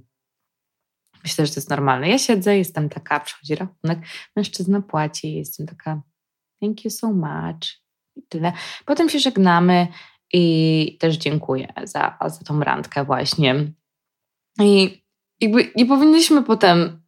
myślę, 1.23 1.45
że 1.45 1.53
to 1.53 1.59
jest 1.59 1.69
normalne. 1.69 2.09
Ja 2.09 2.17
siedzę, 2.17 2.57
jestem 2.57 2.89
taka, 2.89 3.19
przychodzi 3.19 3.55
rachunek, 3.55 3.99
mężczyzna 4.35 4.81
płaci, 4.81 5.33
jestem 5.33 5.67
taka 5.67 6.01
thank 6.61 6.85
you 6.85 6.91
so 6.91 7.11
much 7.13 7.81
i 8.15 8.23
tyle. 8.29 8.53
Potem 8.85 9.09
się 9.09 9.19
żegnamy 9.19 9.87
i 10.33 10.97
też 10.99 11.17
dziękuję 11.17 11.73
za, 11.83 12.17
za 12.25 12.45
tą 12.45 12.59
randkę 12.59 13.03
właśnie. 13.03 13.55
I 14.59 15.01
jakby 15.41 15.71
nie 15.75 15.85
powinniśmy 15.85 16.43
potem 16.43 17.01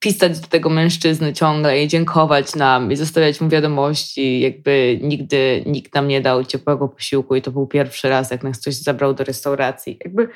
pisać 0.00 0.40
do 0.40 0.46
tego 0.46 0.70
mężczyzny 0.70 1.32
ciągle 1.32 1.82
i 1.82 1.88
dziękować 1.88 2.54
nam 2.54 2.92
i 2.92 2.96
zostawiać 2.96 3.40
mu 3.40 3.48
wiadomości. 3.48 4.40
Jakby 4.40 4.98
nigdy 5.02 5.62
nikt 5.66 5.94
nam 5.94 6.08
nie 6.08 6.20
dał 6.20 6.44
ciepłego 6.44 6.88
posiłku 6.88 7.36
i 7.36 7.42
to 7.42 7.50
był 7.50 7.66
pierwszy 7.66 8.08
raz, 8.08 8.30
jak 8.30 8.44
nas 8.44 8.60
ktoś 8.60 8.74
zabrał 8.74 9.14
do 9.14 9.24
restauracji. 9.24 9.98
Jakby 10.04 10.28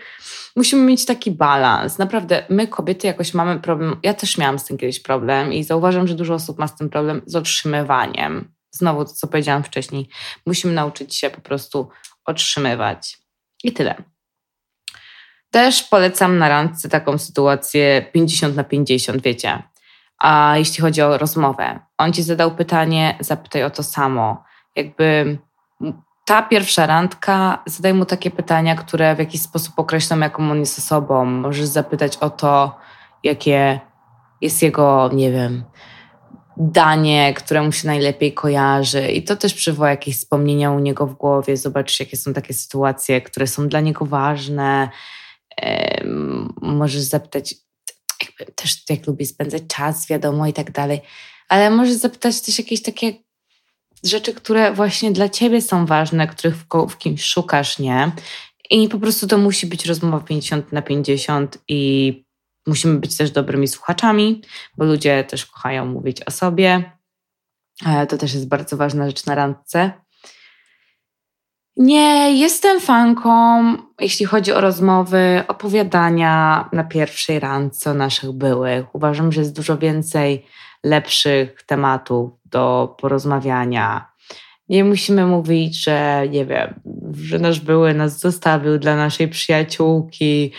musimy 0.57 0.83
mieć 0.83 1.05
taki 1.05 1.31
balans. 1.31 1.99
Naprawdę, 1.99 2.45
my 2.49 2.67
kobiety 2.67 3.07
jakoś 3.07 3.35
mamy 3.35 3.61
problem. 3.61 3.97
Ja 4.03 4.15
też 4.15 4.39
miałam 4.39 4.59
z 4.59 4.65
tym 4.65 4.79
kiedyś 4.79 5.01
problem 5.01 5.53
i 5.53 5.65
zauważam, 5.65 6.09
że 6.09 6.15
dużo 6.15 6.35
osób 6.35 6.59
ma 6.59 6.69
z 6.69 6.77
tym 6.77 6.91
problem 6.91 7.23
z 7.27 7.37
otrzymywaniem. 7.37 8.53
Znowu 8.71 9.05
to, 9.05 9.11
co 9.11 9.27
powiedziałam 9.27 9.63
wcześniej. 9.63 10.09
Musimy 10.47 10.73
nauczyć 10.73 11.17
się 11.17 11.31
po 11.31 11.41
prostu 11.41 11.89
otrzymywać. 12.25 13.19
I 13.65 13.73
tyle. 13.73 13.95
Też 15.51 15.83
polecam 15.83 16.39
na 16.39 16.49
randce 16.49 16.89
taką 16.89 17.19
sytuację 17.19 18.07
50 18.13 18.57
na 18.57 18.65
50, 18.65 19.23
wiecie. 19.23 19.63
A 20.19 20.55
jeśli 20.57 20.83
chodzi 20.83 21.03
o 21.03 21.19
rozmowę, 21.19 21.81
on 21.99 22.13
ci 22.13 22.23
zadał 22.23 22.57
pytanie, 22.57 23.17
zapytaj 23.21 23.65
o 23.65 23.71
to 23.71 23.83
samo. 23.83 24.45
Jakby 24.77 25.39
ta 26.25 26.43
pierwsza 26.43 26.87
randka, 26.87 27.63
zadaj 27.67 27.95
mu 27.95 28.05
takie 28.05 28.31
pytania, 28.31 28.75
które 28.75 29.15
w 29.15 29.19
jakiś 29.19 29.43
sposób 29.43 29.79
określą, 29.79 30.19
jaką 30.19 30.51
on 30.51 30.61
jest 30.61 30.79
osobą. 30.79 31.25
Możesz 31.25 31.67
zapytać 31.67 32.17
o 32.17 32.31
to, 32.31 32.79
jakie 33.23 33.81
jest 34.41 34.63
jego, 34.63 35.11
nie 35.13 35.33
wiem, 35.33 35.65
danie, 36.57 37.35
które 37.35 37.63
mu 37.63 37.73
się 37.73 37.87
najlepiej 37.87 38.33
kojarzy. 38.33 39.13
I 39.13 39.23
to 39.23 39.37
też 39.37 39.55
przywoła 39.55 39.91
jakieś 39.91 40.17
wspomnienia 40.17 40.71
u 40.71 40.79
niego 40.79 41.07
w 41.07 41.15
głowie. 41.15 41.57
Zobaczysz, 41.57 42.01
jakie 42.01 42.17
są 42.17 42.33
takie 42.33 42.55
sytuacje, 42.55 43.21
które 43.21 43.47
są 43.47 43.69
dla 43.69 43.81
niego 43.81 44.07
ważne 44.07 44.89
możesz 46.63 47.03
zapytać, 47.03 47.55
jakby 48.23 48.53
też 48.53 48.83
jak 48.91 49.07
lubi 49.07 49.27
spędzać 49.27 49.63
czas, 49.69 50.09
wiadomo 50.09 50.47
i 50.47 50.53
tak 50.53 50.71
dalej, 50.71 51.01
ale 51.49 51.71
możesz 51.71 51.95
zapytać 51.95 52.41
też 52.41 52.59
jakieś 52.59 52.83
takie 52.83 53.13
rzeczy, 54.05 54.35
które 54.35 54.73
właśnie 54.73 55.13
dla 55.13 55.29
ciebie 55.29 55.63
są 55.63 55.87
ważne, 55.87 56.27
których 56.27 56.57
w, 56.57 56.67
w 56.89 56.99
kimś 56.99 57.25
szukasz, 57.25 57.79
nie? 57.79 58.13
I 58.71 58.89
po 58.89 58.99
prostu 58.99 59.27
to 59.27 59.39
musi 59.39 59.67
być 59.67 59.87
rozmowa 59.87 60.21
50 60.21 60.73
na 60.73 60.83
50 60.83 61.59
i 61.69 62.22
musimy 62.67 62.99
być 62.99 63.17
też 63.17 63.31
dobrymi 63.31 63.69
słuchaczami, 63.69 64.43
bo 64.77 64.85
ludzie 64.85 65.25
też 65.25 65.47
kochają 65.47 65.87
mówić 65.87 66.23
o 66.23 66.31
sobie. 66.31 66.93
E, 67.87 68.07
to 68.07 68.19
też 68.19 68.35
jest 68.35 68.49
bardzo 68.49 68.77
ważna 68.77 69.07
rzecz 69.07 69.27
na 69.27 69.35
randce. 69.35 69.93
Nie, 71.77 72.39
jestem 72.41 72.81
fanką, 72.81 73.63
jeśli 74.01 74.27
chodzi 74.27 74.53
o 74.53 74.61
rozmowy, 74.61 75.45
opowiadania 75.49 76.69
na 76.73 76.85
pierwszej 76.85 77.41
randce 77.41 77.91
o 77.91 77.95
naszych 77.95 78.33
byłych. 78.33 78.95
Uważam, 78.95 79.33
że 79.33 79.41
jest 79.41 79.57
dużo 79.57 79.79
więcej 79.79 80.47
lepszych 80.85 81.63
tematów 81.63 82.31
do 82.45 82.97
porozmawiania. 83.01 84.13
Nie 84.69 84.85
musimy 84.85 85.27
mówić, 85.27 85.85
że 85.85 86.23
nie 86.31 86.47
wiem, 86.47 86.81
że 87.13 87.39
nasz 87.39 87.61
były 87.61 87.95
nas 87.95 88.21
zostawił 88.21 88.79
dla 88.79 88.97
naszej 88.97 89.29
przyjaciółki, 89.29 90.53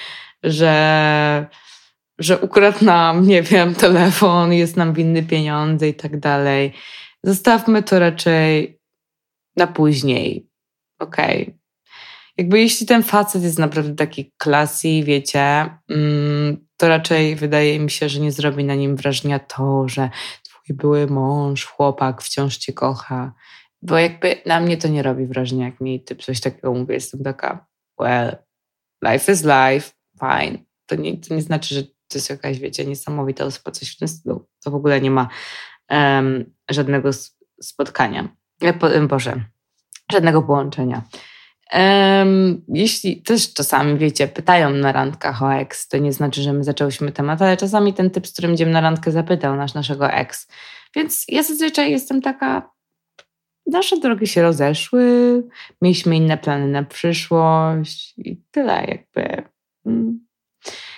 że, 0.44 1.48
że 2.20 2.40
ukradł 2.40 2.86
nam, 2.86 3.28
nie 3.28 3.42
wiem, 3.42 3.76
telefon, 3.76 4.54
jest 4.54 4.78
nam 4.78 4.94
winny 4.94 5.24
pieniądze 5.24 5.90
i 5.90 5.94
tak 5.94 6.20
dalej. 6.20 6.74
Zostawmy 7.24 7.84
to 7.84 8.00
raczej 8.00 8.80
na 9.56 9.68
później 9.68 10.48
okej. 11.00 11.44
Okay. 11.44 11.60
Jakby 12.38 12.60
jeśli 12.60 12.88
ten 12.88 13.04
facet 13.04 13.44
jest 13.44 13.60
naprawdę 13.60 13.96
taki 13.96 14.34
klasy, 14.38 14.88
wiecie, 15.04 15.70
mm, 15.90 16.68
to 16.78 16.88
raczej 16.88 17.36
wydaje 17.36 17.80
mi 17.80 17.92
się, 17.92 18.10
że 18.10 18.20
nie 18.20 18.32
zrobi 18.32 18.64
na 18.64 18.76
nim 18.76 18.96
wrażenia 18.96 19.40
to, 19.40 19.88
że 19.88 20.10
twój 20.44 20.76
były 20.76 21.08
mąż, 21.08 21.66
chłopak 21.66 22.22
wciąż 22.22 22.58
cię 22.58 22.74
kocha. 22.74 23.34
Bo 23.82 23.98
jakby 23.98 24.42
na 24.46 24.60
mnie 24.60 24.78
to 24.78 24.88
nie 24.88 25.04
robi 25.04 25.26
wrażenia, 25.26 25.66
jak 25.66 25.82
mi 25.82 26.04
typ 26.04 26.24
coś 26.24 26.42
takiego 26.42 26.74
mówi. 26.74 26.94
Jestem 26.94 27.24
taka, 27.24 27.68
well, 28.00 28.38
life 29.04 29.32
is 29.32 29.44
life, 29.44 29.92
fine. 30.20 30.58
To 30.86 30.96
nie, 30.96 31.18
to 31.18 31.36
nie 31.36 31.42
znaczy, 31.42 31.76
że 31.76 31.84
to 32.14 32.18
jest 32.18 32.30
jakaś, 32.30 32.60
wiecie, 32.60 32.86
niesamowita 32.86 33.46
osoba, 33.46 33.72
coś 33.72 33.96
w 33.96 33.98
tym 33.98 34.08
stylu. 34.08 34.48
To 34.64 34.72
w 34.72 34.76
ogóle 34.76 35.02
nie 35.02 35.12
ma 35.12 35.28
um, 35.90 36.54
żadnego 36.70 37.10
spotkania. 37.62 38.28
Boże, 39.08 39.44
żadnego 40.12 40.42
połączenia. 40.42 41.02
Um, 41.74 42.62
jeśli 42.68 43.22
też 43.22 43.54
czasami, 43.54 43.98
wiecie, 43.98 44.28
pytają 44.28 44.70
na 44.70 44.92
randkach 44.92 45.44
o 45.44 45.54
ex, 45.54 45.88
to 45.88 45.98
nie 45.98 46.14
znaczy, 46.14 46.42
że 46.42 46.54
my 46.54 46.64
zaczęłyśmy 46.64 47.12
temat, 47.12 47.42
ale 47.42 47.58
czasami 47.58 47.94
ten 47.94 48.10
typ, 48.10 48.28
z 48.28 48.34
którym 48.34 48.54
idziemy 48.54 48.72
na 48.72 48.82
randkę, 48.82 49.12
zapytał 49.12 49.56
nasz, 49.56 49.74
naszego 49.74 50.12
ex. 50.12 50.48
Więc 50.96 51.26
ja 51.28 51.44
zazwyczaj 51.44 51.92
jestem 51.92 52.22
taka, 52.22 52.72
nasze 53.66 53.98
drogi 53.98 54.28
się 54.28 54.42
rozeszły, 54.42 55.04
mieliśmy 55.82 56.16
inne 56.16 56.38
plany 56.38 56.68
na 56.68 56.84
przyszłość 56.84 58.14
i 58.18 58.42
tyle 58.52 58.86
jakby. 58.88 59.50
Mm. 59.86 60.26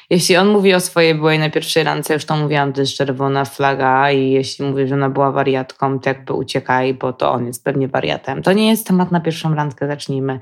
Jeśli 0.09 0.38
on 0.38 0.47
mówi 0.47 0.74
o 0.74 0.79
swojej 0.79 1.15
byłej 1.15 1.39
na 1.39 1.50
pierwszej 1.50 1.83
randce, 1.83 2.13
już 2.13 2.25
to 2.25 2.38
mówiłam, 2.38 2.74
to 2.74 2.81
jest 2.81 2.97
czerwona 2.97 3.45
flaga 3.45 4.12
i 4.12 4.31
jeśli 4.31 4.65
mówi, 4.65 4.88
że 4.88 4.95
ona 4.95 5.09
była 5.09 5.31
wariatką, 5.31 6.00
to 6.00 6.09
jakby 6.09 6.33
uciekaj, 6.33 6.93
bo 6.93 7.13
to 7.13 7.31
on 7.31 7.47
jest 7.47 7.63
pewnie 7.63 7.88
wariatem. 7.88 8.43
To 8.43 8.53
nie 8.53 8.69
jest 8.69 8.88
temat 8.88 9.12
na 9.12 9.19
pierwszą 9.19 9.55
randkę, 9.55 9.88
zacznijmy 9.88 10.39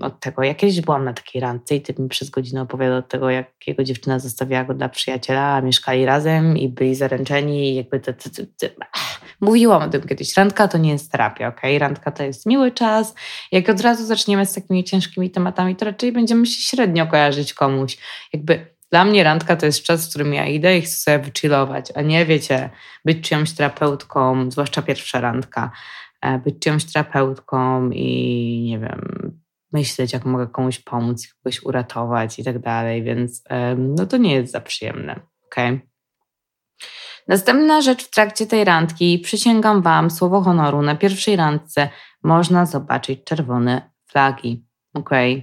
od 0.00 0.20
tego. 0.20 0.42
Ja 0.42 0.54
kiedyś 0.54 0.80
byłam 0.80 1.04
na 1.04 1.12
takiej 1.12 1.40
randce 1.40 1.74
i 1.74 1.80
typ 1.80 1.98
mi 1.98 2.08
przez 2.08 2.30
godzinę 2.30 2.62
opowiadał 2.62 2.98
od 2.98 3.08
tego, 3.08 3.30
jak 3.30 3.66
jego 3.66 3.84
dziewczyna 3.84 4.18
zostawiła 4.18 4.64
go 4.64 4.74
dla 4.74 4.88
przyjaciela, 4.88 5.54
a 5.54 5.60
mieszkali 5.60 6.04
razem 6.04 6.58
i 6.58 6.68
byli 6.68 6.94
zaręczeni 6.94 7.70
i 7.70 7.74
jakby 7.74 8.00
te. 8.00 8.14
Mówiłam 9.40 9.82
o 9.82 9.88
tym 9.88 10.02
kiedyś. 10.02 10.36
Randka 10.36 10.68
to 10.68 10.78
nie 10.78 10.90
jest 10.90 11.12
terapia, 11.12 11.48
ok? 11.48 11.60
Randka 11.78 12.10
to 12.10 12.22
jest 12.22 12.46
miły 12.46 12.72
czas. 12.72 13.14
Jak 13.52 13.68
od 13.68 13.80
razu 13.80 14.06
zaczniemy 14.06 14.46
z 14.46 14.54
takimi 14.54 14.84
ciężkimi 14.84 15.30
tematami, 15.30 15.76
to 15.76 15.84
raczej 15.84 16.12
będziemy 16.12 16.46
się 16.46 16.62
średnio 16.62 17.06
kojarzyć 17.06 17.54
komuś. 17.54 17.98
Jakby 18.32 18.74
dla 18.90 19.04
mnie 19.04 19.24
randka 19.24 19.56
to 19.56 19.66
jest 19.66 19.82
czas, 19.82 20.06
w 20.06 20.10
którym 20.10 20.34
ja 20.34 20.46
idę 20.46 20.78
i 20.78 20.82
chcę 20.82 20.96
sobie 20.96 21.18
wychillować, 21.18 21.92
a 21.94 22.02
nie, 22.02 22.26
wiecie, 22.26 22.70
być 23.04 23.28
czyjąś 23.28 23.52
terapeutką, 23.52 24.50
zwłaszcza 24.50 24.82
pierwsza 24.82 25.20
randka. 25.20 25.70
E, 26.20 26.38
być 26.38 26.58
czyjąś 26.58 26.92
terapeutką 26.92 27.90
i 27.90 28.66
nie 28.70 28.78
wiem, 28.78 29.34
myśleć, 29.72 30.12
jak 30.12 30.24
mogę 30.24 30.46
komuś 30.46 30.78
pomóc, 30.78 31.34
kogoś 31.42 31.62
uratować 31.62 32.38
i 32.38 32.44
tak 32.44 32.58
dalej, 32.58 33.02
więc 33.02 33.42
no 33.78 34.06
to 34.06 34.16
nie 34.16 34.34
jest 34.34 34.52
za 34.52 34.60
przyjemne. 34.60 35.20
Okay? 35.46 35.80
Następna 37.28 37.82
rzecz 37.82 38.04
w 38.04 38.10
trakcie 38.10 38.46
tej 38.46 38.64
randki, 38.64 39.18
przysięgam 39.18 39.82
Wam, 39.82 40.10
słowo 40.10 40.40
honoru, 40.40 40.82
na 40.82 40.96
pierwszej 40.96 41.36
randce 41.36 41.88
można 42.22 42.66
zobaczyć 42.66 43.24
czerwone 43.24 43.90
flagi. 44.10 44.64
Okay? 44.94 45.42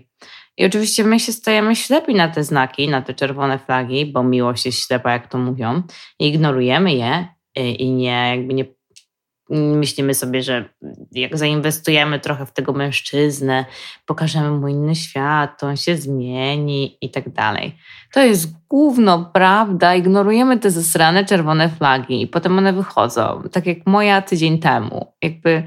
I 0.58 0.66
oczywiście 0.66 1.04
my 1.04 1.20
się 1.20 1.32
stajemy 1.32 1.76
ślepi 1.76 2.16
na 2.16 2.30
te 2.30 2.44
znaki, 2.44 2.90
na 2.90 3.02
te 3.02 3.14
czerwone 3.14 3.60
flagi, 3.60 4.06
bo 4.06 4.24
miłość 4.24 4.66
jest 4.66 4.86
ślepa, 4.86 5.12
jak 5.12 5.28
to 5.28 5.38
mówią, 5.38 5.84
i 6.20 6.28
ignorujemy 6.28 6.94
je 6.94 7.28
y, 7.60 7.62
i 7.62 7.92
nie, 7.92 8.36
jakby 8.36 8.54
nie 8.54 8.66
myślimy 9.52 10.14
sobie, 10.14 10.44
że 10.44 10.70
jak 11.12 11.38
zainwestujemy 11.38 12.20
trochę 12.20 12.46
w 12.46 12.52
tego 12.52 12.74
mężczyznę, 12.74 13.66
pokażemy 14.06 14.52
mu 14.52 14.68
inny 14.68 14.96
świat, 14.96 15.64
on 15.64 15.78
się 15.78 15.98
zmieni 15.98 16.98
i 17.02 17.10
tak 17.10 17.30
dalej. 17.30 17.76
To 18.14 18.20
jest 18.20 18.54
główno 18.70 19.32
prawda, 19.34 19.96
ignorujemy 19.96 20.60
te 20.60 20.72
zasrane 20.72 21.26
czerwone 21.26 21.70
flagi 21.70 22.22
i 22.22 22.28
potem 22.28 22.58
one 22.58 22.74
wychodzą, 22.74 23.44
tak 23.52 23.66
jak 23.66 23.78
moja 23.86 24.22
tydzień 24.22 24.60
temu. 24.60 25.14
Jakby 25.22 25.64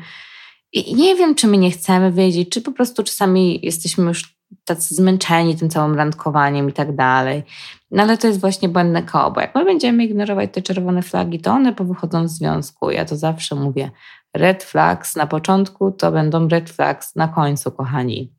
i 0.74 0.94
nie 0.94 1.16
wiem, 1.16 1.34
czy 1.34 1.46
my 1.46 1.58
nie 1.58 1.70
chcemy 1.70 2.12
wiedzieć, 2.12 2.48
czy 2.48 2.62
po 2.62 2.72
prostu 2.72 3.02
czasami 3.02 3.60
jesteśmy 3.62 4.04
już 4.04 4.33
tacy 4.64 4.94
zmęczeni 4.94 5.56
tym 5.56 5.70
całym 5.70 5.94
randkowaniem 5.94 6.68
i 6.68 6.72
tak 6.72 6.96
dalej. 6.96 7.42
No 7.90 8.02
ale 8.02 8.18
to 8.18 8.26
jest 8.26 8.40
właśnie 8.40 8.68
błędne 8.68 9.02
koło, 9.02 9.30
bo 9.30 9.40
jak 9.40 9.54
my 9.54 9.64
będziemy 9.64 10.04
ignorować 10.04 10.50
te 10.52 10.62
czerwone 10.62 11.02
flagi, 11.02 11.40
to 11.40 11.52
one 11.52 11.72
powychodzą 11.72 12.24
w 12.24 12.28
związku. 12.28 12.90
Ja 12.90 13.04
to 13.04 13.16
zawsze 13.16 13.54
mówię. 13.54 13.90
Red 14.34 14.64
flags 14.64 15.16
na 15.16 15.26
początku 15.26 15.92
to 15.92 16.12
będą 16.12 16.48
red 16.48 16.70
flags 16.70 17.16
na 17.16 17.28
końcu, 17.28 17.72
kochani. 17.72 18.32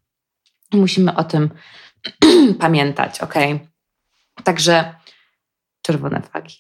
Musimy 0.74 1.16
o 1.16 1.24
tym 1.24 1.50
pamiętać, 2.60 3.22
ok? 3.22 3.34
Także 4.44 4.96
czerwone 5.82 6.22
flagi. 6.22 6.56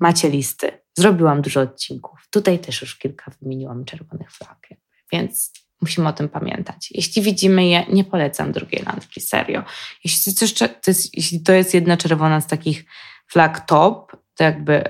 Macie 0.00 0.30
listy. 0.30 0.78
Zrobiłam 0.98 1.42
dużo 1.42 1.60
odcinków. 1.60 2.28
Tutaj 2.30 2.58
też 2.58 2.80
już 2.82 2.96
kilka 2.98 3.32
wymieniłam 3.40 3.84
czerwonych 3.84 4.32
flag. 4.32 4.68
Więc 5.12 5.52
Musimy 5.80 6.08
o 6.08 6.12
tym 6.12 6.28
pamiętać. 6.28 6.88
Jeśli 6.90 7.22
widzimy 7.22 7.66
je, 7.66 7.86
nie 7.92 8.04
polecam 8.04 8.52
drugiej 8.52 8.84
randki, 8.84 9.20
serio. 9.20 9.62
Jeśli 10.04 10.34
to, 10.34 10.44
jeszcze, 10.44 10.68
to 10.68 10.90
jest, 10.90 11.16
jeśli 11.16 11.40
to 11.40 11.52
jest 11.52 11.74
jedna 11.74 11.96
czerwona 11.96 12.40
z 12.40 12.46
takich 12.46 12.84
flag 13.26 13.66
top, 13.66 14.16
to 14.34 14.44
jakby 14.44 14.84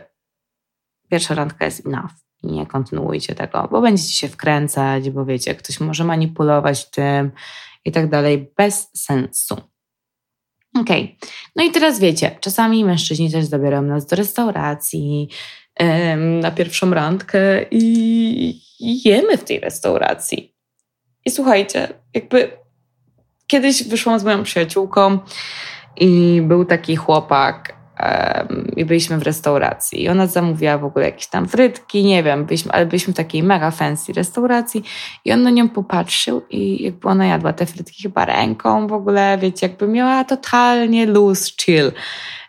pierwsza 1.10 1.34
randka 1.34 1.64
jest 1.64 1.86
enough. 1.86 2.10
I 2.42 2.46
nie 2.46 2.66
kontynuujcie 2.66 3.34
tego, 3.34 3.68
bo 3.70 3.80
będziecie 3.80 4.12
się 4.12 4.28
wkręcać, 4.28 5.10
bo 5.10 5.24
wiecie, 5.24 5.54
ktoś 5.54 5.80
może 5.80 6.04
manipulować 6.04 6.90
tym 6.90 7.30
i 7.84 7.92
tak 7.92 8.10
dalej, 8.10 8.52
bez 8.56 8.90
sensu. 8.94 9.56
Okej. 10.80 11.18
No 11.56 11.64
i 11.64 11.70
teraz 11.70 12.00
wiecie, 12.00 12.38
czasami 12.40 12.84
mężczyźni 12.84 13.32
też 13.32 13.44
zabierają 13.44 13.82
nas 13.82 14.06
do 14.06 14.16
restauracji 14.16 15.28
em, 15.74 16.40
na 16.40 16.50
pierwszą 16.50 16.90
randkę 16.90 17.66
i 17.70 18.60
jemy 18.80 19.36
w 19.38 19.44
tej 19.44 19.60
restauracji. 19.60 20.55
I 21.26 21.30
słuchajcie, 21.30 21.88
jakby 22.14 22.50
kiedyś 23.46 23.88
wyszłam 23.88 24.18
z 24.18 24.24
moją 24.24 24.42
przyjaciółką 24.42 25.18
i 25.96 26.42
był 26.44 26.64
taki 26.64 26.96
chłopak 26.96 27.76
em, 27.96 28.70
i 28.76 28.84
byliśmy 28.84 29.18
w 29.18 29.22
restauracji 29.22 30.02
i 30.02 30.08
ona 30.08 30.26
zamówiła 30.26 30.78
w 30.78 30.84
ogóle 30.84 31.04
jakieś 31.06 31.26
tam 31.26 31.48
frytki, 31.48 32.04
nie 32.04 32.22
wiem, 32.22 32.44
byliśmy, 32.44 32.72
ale 32.72 32.86
byliśmy 32.86 33.12
w 33.12 33.16
takiej 33.16 33.42
mega 33.42 33.70
fancy 33.70 34.12
restauracji 34.12 34.82
i 35.24 35.32
on 35.32 35.42
na 35.42 35.50
nią 35.50 35.68
popatrzył 35.68 36.42
i 36.50 36.82
jakby 36.84 37.08
ona 37.08 37.26
jadła 37.26 37.52
te 37.52 37.66
frytki 37.66 38.02
chyba 38.02 38.24
ręką 38.24 38.86
w 38.86 38.92
ogóle, 38.92 39.38
wiecie, 39.38 39.66
jakby 39.66 39.88
miała 39.88 40.24
totalnie 40.24 41.06
loose 41.06 41.50
chill. 41.60 41.92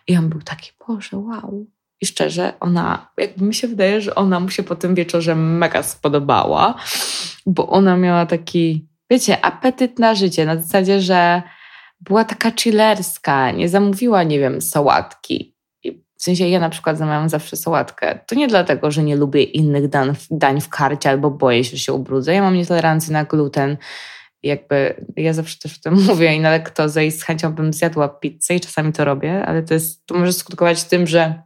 I 0.06 0.16
on 0.16 0.28
był 0.28 0.42
taki, 0.42 0.70
Boże, 0.88 1.16
wow. 1.16 1.66
I 2.00 2.06
szczerze, 2.06 2.52
ona, 2.60 3.10
jakby 3.16 3.44
mi 3.44 3.54
się 3.54 3.68
wydaje, 3.68 4.00
że 4.00 4.14
ona 4.14 4.40
mu 4.40 4.50
się 4.50 4.62
po 4.62 4.76
tym 4.76 4.94
wieczorze 4.94 5.34
mega 5.34 5.82
spodobała, 5.82 6.74
bo 7.48 7.68
ona 7.68 7.96
miała 7.96 8.26
taki, 8.26 8.88
wiecie, 9.10 9.44
apetyt 9.44 9.98
na 9.98 10.14
życie, 10.14 10.46
na 10.46 10.56
zasadzie, 10.56 11.00
że 11.00 11.42
była 12.00 12.24
taka 12.24 12.52
chillerska, 12.60 13.50
nie 13.50 13.68
zamówiła, 13.68 14.22
nie 14.22 14.38
wiem, 14.38 14.60
sałatki. 14.60 15.54
W 16.16 16.22
sensie 16.22 16.48
ja 16.48 16.60
na 16.60 16.70
przykład 16.70 16.98
zamawiam 16.98 17.28
zawsze 17.28 17.56
sałatkę. 17.56 18.18
To 18.26 18.34
nie 18.34 18.48
dlatego, 18.48 18.90
że 18.90 19.02
nie 19.02 19.16
lubię 19.16 19.42
innych 19.42 19.88
dań, 19.88 20.12
dań 20.30 20.60
w 20.60 20.68
karcie 20.68 21.10
albo 21.10 21.30
boję 21.30 21.64
się, 21.64 21.70
że 21.70 21.82
się 21.82 21.92
ubrudzę. 21.92 22.34
Ja 22.34 22.42
mam 22.42 22.54
nietolerancję 22.54 23.12
na 23.12 23.24
gluten. 23.24 23.76
Jakby 24.42 25.06
ja 25.16 25.32
zawsze 25.32 25.58
też 25.58 25.78
o 25.78 25.82
tym 25.82 26.02
mówię 26.08 26.34
i 26.34 26.40
na 26.40 26.50
laktozę 26.50 27.06
i 27.06 27.10
z 27.10 27.22
chęcią 27.22 27.52
bym 27.52 27.72
zjadła 27.72 28.08
pizzę 28.08 28.54
i 28.54 28.60
czasami 28.60 28.92
to 28.92 29.04
robię, 29.04 29.46
ale 29.46 29.62
to, 29.62 29.74
jest, 29.74 30.06
to 30.06 30.14
może 30.14 30.32
skutkować 30.32 30.84
tym, 30.84 31.06
że 31.06 31.42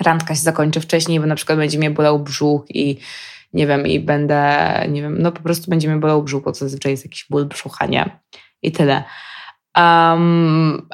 randka 0.00 0.34
się 0.34 0.40
zakończy 0.40 0.80
wcześniej, 0.80 1.20
bo 1.20 1.26
na 1.26 1.34
przykład 1.34 1.58
będzie 1.58 1.78
mnie 1.78 1.90
bolał 1.90 2.18
brzuch 2.18 2.64
i 2.68 2.98
nie 3.52 3.66
wiem, 3.66 3.86
i 3.86 4.00
będę, 4.00 4.70
nie 4.88 5.02
wiem, 5.02 5.22
no 5.22 5.32
po 5.32 5.42
prostu 5.42 5.70
będzie 5.70 5.88
mnie 5.88 6.00
bolał 6.00 6.22
brzuch, 6.22 6.44
bo 6.44 6.52
to 6.52 6.58
zazwyczaj 6.58 6.92
jest 6.92 7.04
jakiś 7.04 7.26
ból 7.30 7.46
brzucha, 7.46 7.86
nie? 7.86 8.20
I 8.62 8.72
tyle. 8.72 9.04
Um, 9.76 10.88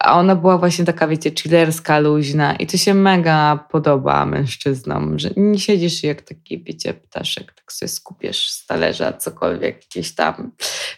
a 0.00 0.18
ona 0.18 0.36
była 0.36 0.58
właśnie 0.58 0.84
taka, 0.84 1.08
wiecie, 1.08 1.30
chillerska, 1.30 1.98
luźna 1.98 2.56
i 2.56 2.66
to 2.66 2.76
się 2.76 2.94
mega 2.94 3.66
podoba 3.70 4.26
mężczyznom, 4.26 5.18
że 5.18 5.30
nie 5.36 5.58
siedzisz 5.58 6.02
jak 6.02 6.22
taki, 6.22 6.62
wiecie, 6.64 6.94
ptaszek, 6.94 7.52
tak 7.52 7.72
sobie 7.72 7.88
skupiesz 7.88 8.50
z 8.50 8.66
talerza, 8.66 9.12
cokolwiek 9.12 9.80
gdzieś 9.86 10.14
tam. 10.14 10.52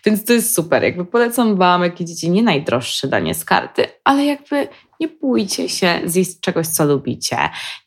Więc 0.07 0.25
to 0.25 0.33
jest 0.33 0.55
super. 0.55 0.83
Jakby 0.83 1.05
polecam 1.05 1.57
wam, 1.57 1.83
jak 1.83 2.01
idziecie, 2.01 2.29
nie 2.29 2.43
najdroższe 2.43 3.09
danie 3.09 3.35
z 3.35 3.45
karty, 3.45 3.87
ale 4.05 4.25
jakby 4.25 4.69
nie 5.01 5.09
bójcie 5.09 5.69
się 5.69 6.01
zjeść 6.05 6.41
czegoś, 6.41 6.67
co 6.67 6.85
lubicie. 6.85 7.37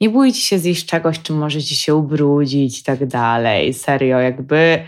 Nie 0.02 0.10
bójcie 0.10 0.42
się 0.42 0.60
zjeść 0.60 0.86
czegoś, 0.86 1.22
czym 1.22 1.38
możecie 1.38 1.76
się 1.76 1.96
ubrudzić 1.96 2.80
i 2.80 2.84
tak 2.84 3.08
dalej. 3.08 3.74
Serio, 3.74 4.20
jakby 4.20 4.80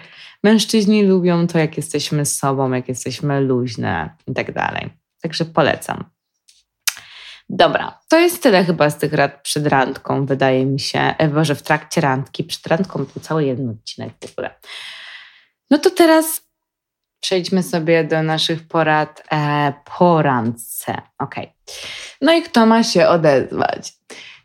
mężczyźni 0.44 1.04
lubią 1.04 1.48
to, 1.48 1.60
jak 1.60 1.78
jesteśmy 1.78 2.26
sobą, 2.26 2.72
jak 2.72 2.90
jesteśmy 2.90 3.42
luźne 3.42 4.16
i 4.28 4.34
tak 4.34 4.54
dalej. 4.54 4.99
Także 5.22 5.46
polecam. 5.46 6.10
Dobra, 7.50 8.00
to 8.10 8.20
jest 8.20 8.44
tyle 8.44 8.64
chyba 8.64 8.90
z 8.90 8.98
tych 8.98 9.14
rad 9.14 9.42
przed 9.42 9.68
randką, 9.68 10.26
wydaje 10.26 10.66
mi 10.66 10.80
się. 10.80 11.00
E, 11.00 11.28
Boże, 11.28 11.56
w 11.56 11.62
trakcie 11.62 12.02
randki, 12.02 12.44
przed 12.44 12.68
randką 12.68 13.06
to 13.06 13.20
cały 13.20 13.46
jeden 13.46 13.70
odcinek 13.70 14.14
w 14.26 14.32
ogóle. 14.32 14.56
No 15.72 15.78
to 15.78 15.90
teraz 15.90 16.42
przejdźmy 17.20 17.64
sobie 17.64 18.04
do 18.04 18.24
naszych 18.24 18.68
porad 18.68 19.24
e, 19.32 19.74
po 19.98 20.22
randce. 20.22 21.02
Okej. 21.20 21.54
No 22.22 22.34
i 22.34 22.44
kto 22.44 22.66
ma 22.66 22.84
się 22.84 23.08
odezwać? 23.08 23.99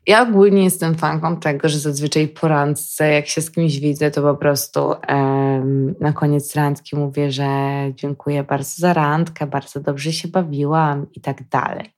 Ja 0.06 0.23
ogólnie 0.23 0.64
jestem 0.64 0.94
fanką 0.94 1.37
tego, 1.37 1.68
że 1.68 1.78
zazwyczaj 1.78 2.28
po 2.28 2.49
randce, 2.49 3.12
jak 3.12 3.26
się 3.26 3.40
z 3.40 3.50
kimś 3.50 3.78
widzę, 3.78 4.11
to 4.11 4.23
po 4.23 4.34
prostu 4.34 4.94
em, 5.06 5.94
na 6.00 6.12
koniec 6.12 6.56
randki 6.56 6.96
mówię, 6.96 7.32
że 7.32 7.46
dziękuję 7.94 8.44
bardzo 8.44 8.75
za 8.76 8.92
randkę, 8.92 9.46
bardzo 9.46 9.80
dobrze 9.80 10.12
się 10.12 10.28
bawiłam 10.28 11.06
i 11.12 11.20
tak 11.20 11.49
dalej. 11.49 11.90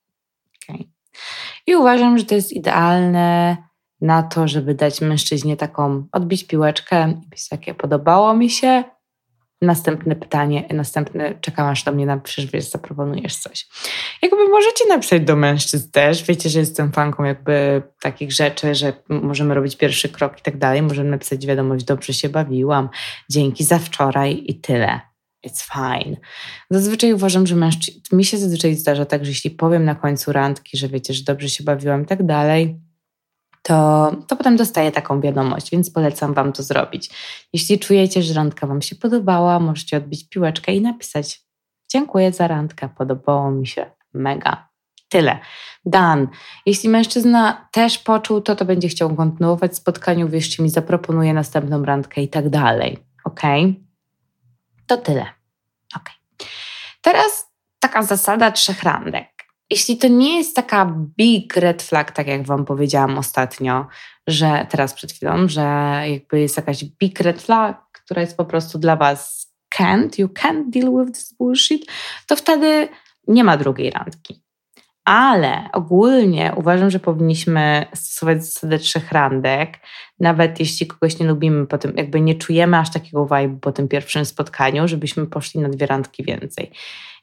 Okej. 0.62 0.90
I 1.66 1.76
uważam, 1.76 2.18
że 2.18 2.24
to 2.24 2.34
jest 2.34 2.52
idealne 2.52 3.56
na 4.00 4.22
to, 4.22 4.48
żeby 4.48 4.74
dać 4.74 5.00
mężczyźnie 5.00 5.56
taką, 5.56 6.06
odbić 6.12 6.44
piłeczkę 6.44 7.14
i 7.24 7.28
być 7.28 7.48
takie, 7.48 7.74
podobało 7.74 8.34
mi 8.34 8.50
się, 8.50 8.84
następne 9.62 10.16
pytanie, 10.16 10.68
następne, 10.70 11.34
czekam 11.40 11.66
aż 11.66 11.84
do 11.84 11.92
mnie 11.92 12.06
napiszesz, 12.06 12.46
wiesz, 12.46 12.64
zaproponujesz 12.64 13.36
coś. 13.36 13.68
Jakby 14.22 14.48
możecie 14.48 14.88
napisać 14.88 15.22
do 15.22 15.36
mężczyzn 15.36 15.90
też, 15.90 16.24
wiecie, 16.24 16.48
że 16.50 16.60
jestem 16.60 16.92
fanką 16.92 17.24
jakby 17.24 17.82
takich 18.00 18.32
rzeczy, 18.32 18.74
że 18.74 18.92
możemy 19.08 19.54
robić 19.54 19.76
pierwszy 19.76 20.08
krok 20.08 20.38
i 20.38 20.42
tak 20.42 20.58
dalej, 20.58 20.82
możemy 20.82 21.10
napisać 21.10 21.46
wiadomość, 21.46 21.84
dobrze 21.84 22.12
się 22.12 22.28
bawiłam, 22.28 22.88
dzięki 23.30 23.64
za 23.64 23.78
wczoraj 23.78 24.42
i 24.46 24.60
tyle. 24.60 25.00
It's 25.46 25.72
fine. 25.72 26.16
Zazwyczaj 26.70 27.12
uważam, 27.12 27.46
że 27.46 27.56
mężczyzn, 27.56 28.00
mi 28.12 28.24
się 28.24 28.38
zazwyczaj 28.38 28.74
zdarza 28.74 29.04
tak, 29.04 29.24
że 29.24 29.30
jeśli 29.30 29.50
powiem 29.50 29.84
na 29.84 29.94
końcu 29.94 30.32
randki, 30.32 30.76
że 30.76 30.88
wiecie, 30.88 31.14
że 31.14 31.24
dobrze 31.24 31.48
się 31.48 31.64
bawiłam 31.64 32.02
i 32.02 32.06
tak 32.06 32.26
dalej, 32.26 32.80
to, 33.66 34.12
to 34.26 34.36
potem 34.36 34.56
dostaję 34.56 34.92
taką 34.92 35.20
wiadomość, 35.20 35.70
więc 35.70 35.90
polecam 35.90 36.34
Wam 36.34 36.52
to 36.52 36.62
zrobić. 36.62 37.10
Jeśli 37.52 37.78
czujecie, 37.78 38.22
że 38.22 38.34
randka 38.34 38.66
Wam 38.66 38.82
się 38.82 38.96
podobała, 38.96 39.60
możecie 39.60 39.96
odbić 39.96 40.28
piłeczkę 40.28 40.72
i 40.72 40.80
napisać 40.80 41.40
dziękuję 41.92 42.32
za 42.32 42.48
randkę, 42.48 42.88
podobało 42.88 43.50
mi 43.50 43.66
się, 43.66 43.90
mega. 44.14 44.68
Tyle. 45.08 45.38
Dan. 45.84 46.28
Jeśli 46.66 46.88
mężczyzna 46.88 47.68
też 47.72 47.98
poczuł 47.98 48.40
to, 48.40 48.56
to 48.56 48.64
będzie 48.64 48.88
chciał 48.88 49.16
kontynuować 49.16 49.76
spotkanie, 49.76 50.26
uwierzcie 50.26 50.62
mi, 50.62 50.70
zaproponuje 50.70 51.34
następną 51.34 51.84
randkę 51.84 52.22
i 52.22 52.28
tak 52.28 52.48
dalej. 52.48 52.98
Ok? 53.24 53.40
To 54.86 54.96
tyle. 54.96 55.26
Ok. 55.96 56.10
Teraz 57.00 57.46
taka 57.80 58.02
zasada 58.02 58.50
trzech 58.50 58.82
randek. 58.82 59.35
Jeśli 59.70 59.96
to 59.96 60.08
nie 60.08 60.36
jest 60.36 60.56
taka 60.56 60.94
big 61.18 61.56
red 61.56 61.82
flag, 61.82 62.12
tak 62.12 62.26
jak 62.26 62.46
Wam 62.46 62.64
powiedziałam 62.64 63.18
ostatnio, 63.18 63.86
że 64.26 64.66
teraz 64.70 64.94
przed 64.94 65.12
chwilą, 65.12 65.48
że 65.48 65.62
jakby 66.06 66.40
jest 66.40 66.56
jakaś 66.56 66.84
big 66.84 67.20
red 67.20 67.42
flag, 67.42 67.86
która 67.92 68.20
jest 68.20 68.36
po 68.36 68.44
prostu 68.44 68.78
dla 68.78 68.96
Was 68.96 69.52
can't, 69.78 70.18
you 70.18 70.28
can't 70.28 70.70
deal 70.70 70.92
with 70.98 71.12
this 71.12 71.32
bullshit, 71.32 71.86
to 72.26 72.36
wtedy 72.36 72.88
nie 73.28 73.44
ma 73.44 73.56
drugiej 73.56 73.90
randki. 73.90 74.42
Ale 75.04 75.68
ogólnie 75.72 76.52
uważam, 76.56 76.90
że 76.90 76.98
powinniśmy 76.98 77.86
stosować 77.94 78.44
zasadę 78.44 78.78
trzech 78.78 79.12
randek, 79.12 79.78
nawet 80.20 80.60
jeśli 80.60 80.86
kogoś 80.86 81.18
nie 81.18 81.26
lubimy, 81.26 81.66
potem 81.66 81.92
jakby 81.96 82.20
nie 82.20 82.34
czujemy 82.34 82.78
aż 82.78 82.90
takiego 82.90 83.26
vibe 83.26 83.58
po 83.60 83.72
tym 83.72 83.88
pierwszym 83.88 84.24
spotkaniu, 84.24 84.88
żebyśmy 84.88 85.26
poszli 85.26 85.60
na 85.60 85.68
dwie 85.68 85.86
randki 85.86 86.24
więcej. 86.24 86.72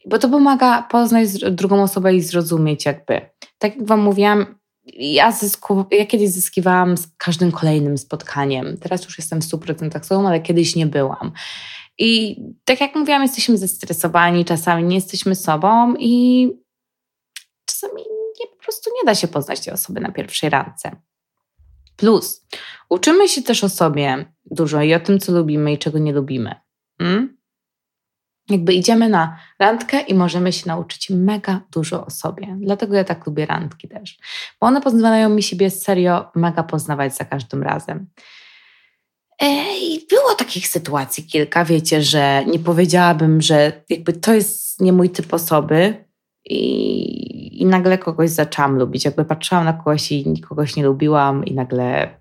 Bo 0.05 0.19
to 0.19 0.29
pomaga 0.29 0.81
poznać 0.81 1.27
drugą 1.51 1.83
osobę 1.83 2.15
i 2.15 2.21
zrozumieć 2.21 2.85
jakby. 2.85 3.21
Tak 3.57 3.75
jak 3.75 3.87
Wam 3.87 3.99
mówiłam, 3.99 4.45
ja, 4.93 5.31
zysku, 5.31 5.85
ja 5.91 6.05
kiedyś 6.05 6.29
zyskiwałam 6.29 6.97
z 6.97 7.07
każdym 7.17 7.51
kolejnym 7.51 7.97
spotkaniem. 7.97 8.77
Teraz 8.77 9.05
już 9.05 9.17
jestem 9.17 9.41
w 9.41 9.45
100% 9.45 10.03
sobą, 10.03 10.27
ale 10.27 10.41
kiedyś 10.41 10.75
nie 10.75 10.85
byłam. 10.85 11.31
I 11.97 12.41
tak 12.65 12.81
jak 12.81 12.95
mówiłam, 12.95 13.21
jesteśmy 13.21 13.57
zestresowani, 13.57 14.45
czasami 14.45 14.83
nie 14.83 14.95
jesteśmy 14.95 15.35
sobą 15.35 15.95
i 15.99 16.49
czasami 17.65 18.01
nie, 18.39 18.47
po 18.57 18.63
prostu 18.63 18.89
nie 18.89 19.05
da 19.05 19.15
się 19.15 19.27
poznać 19.27 19.59
tej 19.59 19.73
osoby 19.73 19.99
na 19.99 20.11
pierwszej 20.11 20.49
randce. 20.49 20.95
Plus, 21.95 22.45
uczymy 22.89 23.29
się 23.29 23.41
też 23.41 23.63
o 23.63 23.69
sobie 23.69 24.33
dużo 24.45 24.81
i 24.81 24.93
o 24.93 24.99
tym, 24.99 25.19
co 25.19 25.31
lubimy 25.31 25.73
i 25.73 25.77
czego 25.77 25.99
nie 25.99 26.13
lubimy. 26.13 26.55
Mm? 26.99 27.37
Jakby 28.49 28.73
idziemy 28.73 29.10
na 29.10 29.38
randkę 29.60 30.01
i 30.01 30.13
możemy 30.13 30.53
się 30.53 30.63
nauczyć 30.67 31.10
mega 31.10 31.62
dużo 31.71 32.06
o 32.06 32.10
sobie. 32.10 32.58
Dlatego 32.60 32.95
ja 32.95 33.03
tak 33.03 33.25
lubię 33.25 33.45
randki 33.45 33.88
też. 33.88 34.17
Bo 34.62 34.67
one 34.67 34.82
pozwalają 34.82 35.29
mi 35.29 35.43
siebie 35.43 35.69
serio 35.69 36.32
mega 36.36 36.63
poznawać 36.63 37.15
za 37.15 37.25
każdym 37.25 37.63
razem. 37.63 38.08
I 39.82 40.06
było 40.10 40.36
takich 40.36 40.67
sytuacji 40.67 41.23
kilka, 41.23 41.65
wiecie, 41.65 42.01
że 42.01 42.45
nie 42.45 42.60
powiedziałabym, 42.60 43.41
że 43.41 43.84
jakby 43.89 44.13
to 44.13 44.34
jest 44.34 44.82
nie 44.82 44.93
mój 44.93 45.10
typ 45.10 45.34
osoby 45.34 46.06
i, 46.45 47.62
i 47.62 47.65
nagle 47.65 47.97
kogoś 47.97 48.29
zaczęłam 48.29 48.77
lubić. 48.77 49.06
Jakby 49.06 49.25
patrzyłam 49.25 49.65
na 49.65 49.73
kogoś 49.73 50.12
i 50.12 50.41
kogoś 50.41 50.75
nie 50.75 50.84
lubiłam 50.84 51.45
i 51.45 51.53
nagle 51.53 52.17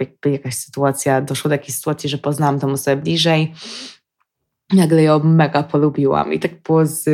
jakby 0.00 0.30
jakaś 0.30 0.54
sytuacja, 0.54 1.20
doszło 1.20 1.48
do 1.48 1.54
jakiejś 1.54 1.76
sytuacji, 1.76 2.08
że 2.08 2.18
poznałam 2.18 2.60
tą 2.60 2.72
osobę 2.72 2.96
bliżej 2.96 3.54
nagle 4.72 5.02
ją 5.02 5.18
mega 5.18 5.62
polubiłam. 5.62 6.32
I 6.32 6.38
tak 6.38 6.62
było 6.62 6.86
z 6.86 7.08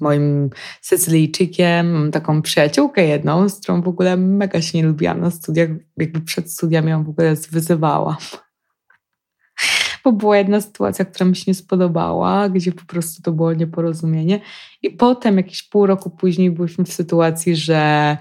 moim 0.00 0.50
Sycylijczykiem, 0.80 2.10
taką 2.12 2.42
przyjaciółkę 2.42 3.06
jedną, 3.06 3.48
z 3.48 3.60
którą 3.60 3.82
w 3.82 3.88
ogóle 3.88 4.16
mega 4.16 4.62
się 4.62 4.78
nie 4.78 4.84
lubiłam 4.86 5.20
na 5.20 5.30
studiach, 5.30 5.68
jakby 5.96 6.20
przed 6.20 6.52
studiami 6.52 6.90
ją 6.90 7.04
w 7.04 7.08
ogóle 7.08 7.34
wyzywałam. 7.50 8.16
bo 10.04 10.12
była 10.12 10.38
jedna 10.38 10.60
sytuacja, 10.60 11.04
która 11.04 11.26
mi 11.26 11.36
się 11.36 11.44
nie 11.46 11.54
spodobała, 11.54 12.48
gdzie 12.48 12.72
po 12.72 12.84
prostu 12.84 13.22
to 13.22 13.32
było 13.32 13.52
nieporozumienie. 13.52 14.40
I 14.82 14.90
potem, 14.90 15.36
jakieś 15.36 15.62
pół 15.62 15.86
roku 15.86 16.10
później, 16.10 16.50
byliśmy 16.50 16.84
w 16.84 16.92
sytuacji, 16.92 17.56
że, 17.56 18.16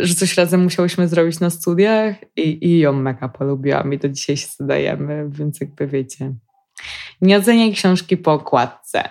że 0.00 0.14
coś 0.14 0.36
razem 0.36 0.62
musiałyśmy 0.62 1.08
zrobić 1.08 1.40
na 1.40 1.50
studiach 1.50 2.16
i, 2.36 2.68
i 2.68 2.78
ją 2.78 2.92
mega 2.92 3.28
polubiłam 3.28 3.92
i 3.92 3.98
do 3.98 4.08
dzisiaj 4.08 4.36
się 4.36 4.48
zadajemy, 4.58 5.28
więc 5.30 5.60
jakby 5.60 5.86
wiecie. 5.86 6.34
Nie 7.20 7.38
oceniaj 7.38 7.72
książki 7.72 8.16
po 8.16 8.32
okładce. 8.32 9.08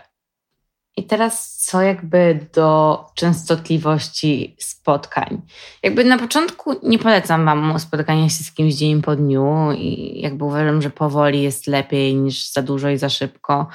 I 0.98 1.04
teraz 1.04 1.56
co 1.56 1.82
jakby 1.82 2.48
do 2.54 3.00
częstotliwości 3.16 4.56
spotkań. 4.60 5.42
Jakby 5.84 6.06
na 6.06 6.18
początku 6.18 6.76
nie 6.84 7.00
polecam 7.00 7.46
Wam 7.46 7.80
spotkania 7.80 8.30
się 8.30 8.44
z 8.44 8.52
kimś 8.52 8.74
dzień 8.74 9.02
po 9.02 9.16
dniu 9.16 9.72
i 9.78 10.22
jakby 10.22 10.46
uważam, 10.46 10.82
że 10.82 10.90
powoli 10.90 11.42
jest 11.42 11.68
lepiej 11.68 12.16
niż 12.16 12.52
za 12.52 12.62
dużo 12.62 12.90
i 12.90 12.98
za 12.98 13.10
szybko, 13.10 13.68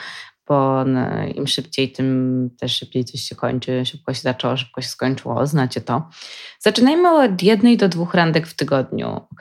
bo 0.49 0.85
no, 0.85 1.25
im 1.35 1.47
szybciej, 1.47 1.93
tym 1.93 2.51
też 2.61 2.77
szybciej 2.77 3.05
coś 3.05 3.21
się 3.21 3.37
kończy. 3.37 3.87
Szybko 3.87 4.15
się 4.15 4.21
zaczęło, 4.21 4.57
szybko 4.57 4.81
się 4.81 4.89
skończyło, 4.89 5.47
znacie 5.47 5.81
to. 5.81 6.09
Zaczynajmy 6.59 7.11
od 7.11 7.43
jednej 7.43 7.77
do 7.77 7.89
dwóch 7.89 8.15
randek 8.15 8.47
w 8.47 8.55
tygodniu, 8.55 9.09
ok? 9.09 9.41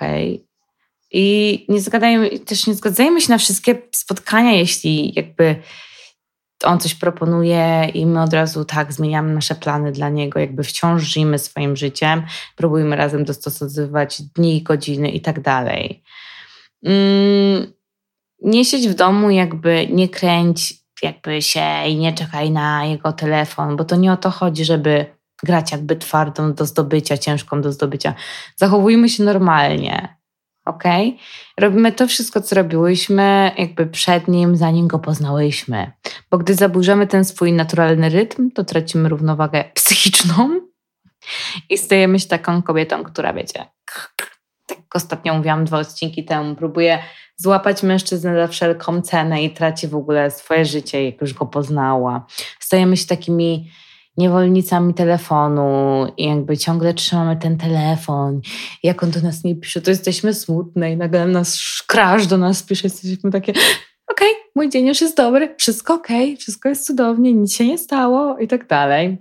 I 1.12 1.66
nie 1.70 1.82
też 2.40 2.68
nie 2.68 2.74
zgadzajmy 2.74 3.22
się 3.22 3.32
na 3.32 3.38
wszystkie 3.38 3.82
spotkania, 3.92 4.52
jeśli 4.52 5.14
jakby 5.16 5.56
on 6.64 6.80
coś 6.80 6.96
proponuje 6.96 7.92
i 7.94 8.06
my 8.06 8.22
od 8.22 8.34
razu 8.34 8.66
tak 8.66 8.94
zmieniamy 8.94 9.34
nasze 9.34 9.56
plany 9.56 9.92
dla 9.92 10.10
niego, 10.10 10.40
jakby 10.40 10.64
wciąż 10.64 11.04
żyjemy 11.04 11.40
swoim 11.40 11.76
życiem, 11.76 12.24
próbujemy 12.56 12.96
razem 12.96 13.26
dostosowywać 13.26 14.22
dni, 14.22 14.64
godziny 14.64 15.10
i 15.10 15.22
tak 15.22 15.42
dalej. 15.42 16.04
Mm, 16.86 17.74
nie 18.42 18.66
siedź 18.66 18.88
w 18.88 18.94
domu, 18.94 19.30
jakby 19.30 19.88
nie 19.92 20.10
kręć 20.10 20.74
jakby 21.04 21.42
się 21.42 21.88
i 21.88 21.96
nie 21.96 22.14
czekaj 22.14 22.52
na 22.52 22.86
jego 22.86 23.14
telefon, 23.14 23.78
bo 23.78 23.86
to 23.86 23.96
nie 23.96 24.12
o 24.12 24.18
to 24.18 24.30
chodzi, 24.30 24.66
żeby 24.66 25.06
grać 25.44 25.72
jakby 25.72 25.96
twardą 25.96 26.54
do 26.54 26.66
zdobycia, 26.66 27.18
ciężką 27.18 27.62
do 27.62 27.72
zdobycia. 27.72 28.14
Zachowujmy 28.56 29.10
się 29.10 29.24
normalnie 29.24 30.17
ok? 30.68 30.84
Robimy 31.60 31.92
to 31.92 32.08
wszystko, 32.08 32.42
co 32.42 32.56
robiłyśmy 32.56 33.52
jakby 33.58 33.86
przed 33.86 34.28
nim, 34.28 34.56
zanim 34.56 34.88
go 34.88 35.00
poznałyśmy. 35.00 35.92
Bo 36.32 36.38
gdy 36.38 36.54
zaburzamy 36.54 37.08
ten 37.08 37.26
swój 37.26 37.54
naturalny 37.54 38.10
rytm, 38.10 38.52
to 38.52 38.64
tracimy 38.64 39.10
równowagę 39.10 39.64
psychiczną 39.74 40.62
i 41.70 41.78
stajemy 41.78 42.20
się 42.20 42.28
taką 42.28 42.62
kobietą, 42.62 43.04
która 43.04 43.34
wiecie, 43.34 43.66
tak 44.66 44.80
ostatnio 44.94 45.34
mówiłam 45.34 45.66
dwa 45.66 45.78
odcinki 45.78 46.26
temu, 46.26 46.56
próbuje 46.56 47.00
złapać 47.38 47.84
mężczyznę 47.84 48.36
za 48.36 48.48
wszelką 48.48 49.02
cenę 49.02 49.44
i 49.44 49.50
traci 49.50 49.88
w 49.88 49.96
ogóle 49.96 50.32
swoje 50.32 50.66
życie, 50.66 51.06
jak 51.06 51.22
już 51.22 51.34
go 51.34 51.46
poznała. 51.46 52.26
Stajemy 52.60 52.98
się 52.98 53.08
takimi 53.08 53.72
niewolnicami 54.18 54.94
telefonu 54.94 56.06
i 56.18 56.26
jakby 56.28 56.58
ciągle 56.58 56.94
trzymamy 56.94 57.38
ten 57.38 57.58
telefon. 57.58 58.42
Jak 58.84 59.04
on 59.04 59.12
do 59.12 59.22
nas 59.22 59.44
nie 59.44 59.56
pisze, 59.56 59.82
to 59.82 59.90
jesteśmy 59.90 60.34
smutne 60.34 60.92
i 60.92 60.98
nagle 60.98 61.28
nas 61.28 61.84
krasz 61.88 62.28
do 62.28 62.38
nas 62.38 62.64
pisze, 62.64 62.88
jesteśmy 62.88 63.32
takie 63.32 63.52
okej, 63.52 64.32
okay, 64.32 64.52
mój 64.56 64.70
dzień 64.70 64.88
już 64.88 65.02
jest 65.02 65.18
dobry, 65.18 65.56
wszystko 65.58 65.94
okej, 65.94 66.26
okay, 66.26 66.38
wszystko 66.38 66.70
jest 66.70 66.86
cudownie, 66.86 67.34
nic 67.34 67.56
się 67.56 67.68
nie 67.68 67.78
stało 67.78 68.38
i 68.38 68.48
tak 68.48 68.68
dalej. 68.68 69.18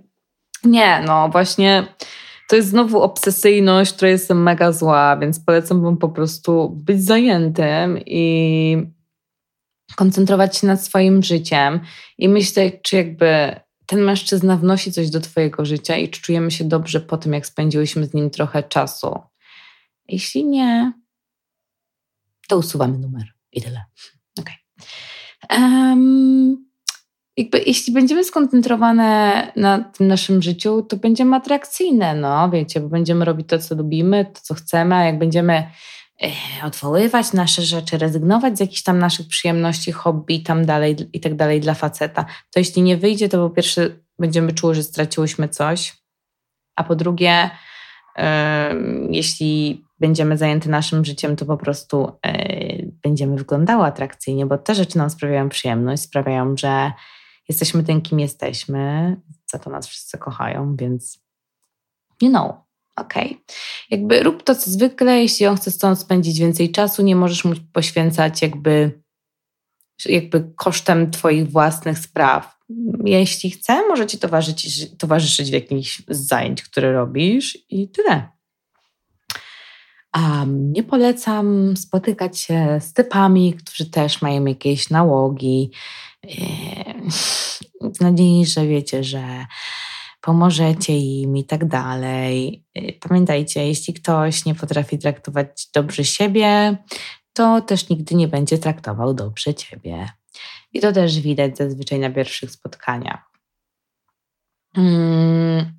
Nie, 0.63 1.03
no 1.07 1.29
właśnie 1.29 1.87
to 2.49 2.55
jest 2.55 2.69
znowu 2.69 3.01
obsesyjność, 3.01 3.93
która 3.93 4.11
jest 4.11 4.29
mega 4.29 4.71
zła, 4.71 5.17
więc 5.17 5.39
polecam 5.39 5.81
wam 5.81 5.97
po 5.97 6.09
prostu 6.09 6.69
być 6.69 7.03
zajętym 7.03 7.99
i 8.05 8.77
koncentrować 9.95 10.57
się 10.57 10.67
nad 10.67 10.83
swoim 10.83 11.23
życiem 11.23 11.79
i 12.17 12.29
myśleć, 12.29 12.75
czy 12.83 12.95
jakby 12.95 13.55
ten 13.87 14.01
mężczyzna 14.01 14.57
wnosi 14.57 14.91
coś 14.91 15.09
do 15.09 15.21
Twojego 15.21 15.65
życia 15.65 15.97
i 15.97 16.09
czy 16.09 16.21
czujemy 16.21 16.51
się 16.51 16.63
dobrze 16.63 17.01
po 17.01 17.17
tym, 17.17 17.33
jak 17.33 17.45
spędziłyśmy 17.45 18.05
z 18.05 18.13
nim 18.13 18.29
trochę 18.29 18.63
czasu. 18.63 19.19
Jeśli 20.07 20.45
nie, 20.45 20.93
to 22.47 22.57
usuwamy 22.57 22.97
numer 22.97 23.27
i 23.51 23.61
tyle. 23.61 23.85
Okay. 24.39 24.55
Um, 25.59 26.67
jakby, 27.37 27.63
jeśli 27.65 27.93
będziemy 27.93 28.23
skoncentrowane 28.23 29.51
na 29.55 29.79
tym 29.79 30.07
naszym 30.07 30.41
życiu, 30.41 30.81
to 30.81 30.97
będziemy 30.97 31.35
atrakcyjne, 31.35 32.15
no 32.15 32.49
wiecie, 32.49 32.79
bo 32.79 32.89
będziemy 32.89 33.25
robić 33.25 33.47
to, 33.49 33.59
co 33.59 33.75
lubimy, 33.75 34.25
to, 34.25 34.41
co 34.41 34.53
chcemy, 34.53 34.95
a 34.95 35.03
jak 35.03 35.19
będziemy 35.19 35.71
odwoływać 36.63 37.33
nasze 37.33 37.61
rzeczy, 37.61 37.97
rezygnować 37.97 38.57
z 38.57 38.59
jakichś 38.59 38.83
tam 38.83 38.99
naszych 38.99 39.27
przyjemności, 39.27 39.91
hobby 39.91 40.43
tam 40.43 40.65
dalej 40.65 40.95
i 41.13 41.19
tak 41.19 41.35
dalej 41.35 41.61
dla 41.61 41.73
faceta, 41.73 42.25
to 42.51 42.59
jeśli 42.59 42.81
nie 42.81 42.97
wyjdzie, 42.97 43.29
to 43.29 43.49
po 43.49 43.55
pierwsze 43.55 43.89
będziemy 44.19 44.53
czuły, 44.53 44.75
że 44.75 44.83
straciłyśmy 44.83 45.49
coś, 45.49 45.97
a 46.75 46.83
po 46.83 46.95
drugie, 46.95 47.49
jeśli 49.09 49.83
będziemy 49.99 50.37
zajęty 50.37 50.69
naszym 50.69 51.05
życiem, 51.05 51.35
to 51.35 51.45
po 51.45 51.57
prostu 51.57 52.11
e, 52.25 52.83
będziemy 53.03 53.37
wyglądały 53.37 53.85
atrakcyjnie, 53.85 54.45
bo 54.45 54.57
te 54.57 54.75
rzeczy 54.75 54.97
nam 54.97 55.09
sprawiają 55.09 55.49
przyjemność, 55.49 56.03
sprawiają, 56.03 56.57
że 56.57 56.91
jesteśmy 57.49 57.83
tym, 57.83 58.01
kim 58.01 58.19
jesteśmy, 58.19 59.15
za 59.45 59.59
to 59.59 59.69
nas 59.69 59.87
wszyscy 59.87 60.17
kochają, 60.17 60.75
więc 60.75 61.19
you 62.21 62.29
know, 62.29 62.66
ok. 62.97 63.13
Jakby 63.89 64.23
rób 64.23 64.43
to 64.43 64.55
co 64.55 64.71
zwykle, 64.71 65.21
jeśli 65.21 65.45
on 65.45 65.57
chce 65.57 65.71
stąd 65.71 65.99
spędzić 65.99 66.39
więcej 66.39 66.71
czasu, 66.71 67.03
nie 67.03 67.15
możesz 67.15 67.45
mu 67.45 67.53
poświęcać 67.73 68.41
jakby, 68.41 69.01
jakby 70.05 70.51
kosztem 70.55 71.11
twoich 71.11 71.51
własnych 71.51 71.99
spraw. 71.99 72.57
Jeśli 73.05 73.51
chce, 73.51 73.87
może 73.87 74.07
ci 74.07 74.17
towarzyszyć, 74.17 74.97
towarzyszyć 74.97 75.49
w 75.49 75.53
jakichś 75.53 76.01
zajęć, 76.07 76.63
które 76.63 76.93
robisz 76.93 77.57
i 77.69 77.89
tyle. 77.89 78.29
A 80.11 80.45
nie 80.47 80.83
polecam 80.83 81.77
spotykać 81.77 82.39
się 82.39 82.79
z 82.81 82.93
typami, 82.93 83.53
którzy 83.53 83.89
też 83.89 84.21
mają 84.21 84.45
jakieś 84.45 84.89
nałogi. 84.89 85.71
W 87.95 88.01
nadziei, 88.01 88.45
że 88.45 88.67
wiecie, 88.67 89.03
że 89.03 89.45
pomożecie 90.21 90.97
im 90.97 91.37
i 91.37 91.43
tak 91.43 91.67
dalej. 91.67 92.65
Y, 92.77 92.99
pamiętajcie, 92.99 93.67
jeśli 93.67 93.93
ktoś 93.93 94.45
nie 94.45 94.55
potrafi 94.55 94.99
traktować 94.99 95.69
dobrze 95.73 96.05
siebie, 96.05 96.77
to 97.33 97.61
też 97.61 97.89
nigdy 97.89 98.15
nie 98.15 98.27
będzie 98.27 98.57
traktował 98.57 99.13
dobrze 99.13 99.53
ciebie. 99.53 100.09
I 100.73 100.81
to 100.81 100.91
też 100.91 101.19
widać 101.19 101.57
zazwyczaj 101.57 101.99
na 101.99 102.09
pierwszych 102.09 102.51
spotkaniach. 102.51 103.31
Hmm. 104.75 105.77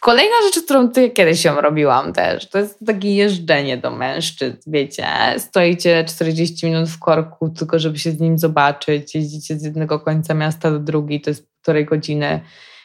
Kolejna 0.00 0.34
rzecz, 0.44 0.64
którą 0.64 0.88
ty 0.88 1.10
kiedyś 1.10 1.44
ją 1.44 1.60
robiłam 1.60 2.12
też, 2.12 2.48
to 2.48 2.58
jest 2.58 2.86
takie 2.86 3.14
jeżdżenie 3.14 3.76
do 3.76 3.90
mężczyzn, 3.90 4.56
wiecie. 4.66 5.06
Stoicie 5.38 6.04
40 6.04 6.66
minut 6.66 6.88
w 6.88 6.98
korku, 6.98 7.48
tylko 7.48 7.78
żeby 7.78 7.98
się 7.98 8.10
z 8.10 8.20
nim 8.20 8.38
zobaczyć, 8.38 9.14
jeździcie 9.14 9.58
z 9.58 9.62
jednego 9.62 10.00
końca 10.00 10.34
miasta 10.34 10.70
do 10.70 10.78
drugiej, 10.78 11.20
to 11.20 11.30
jest 11.30 11.48
półtorej 11.50 11.84
godziny, 11.84 12.40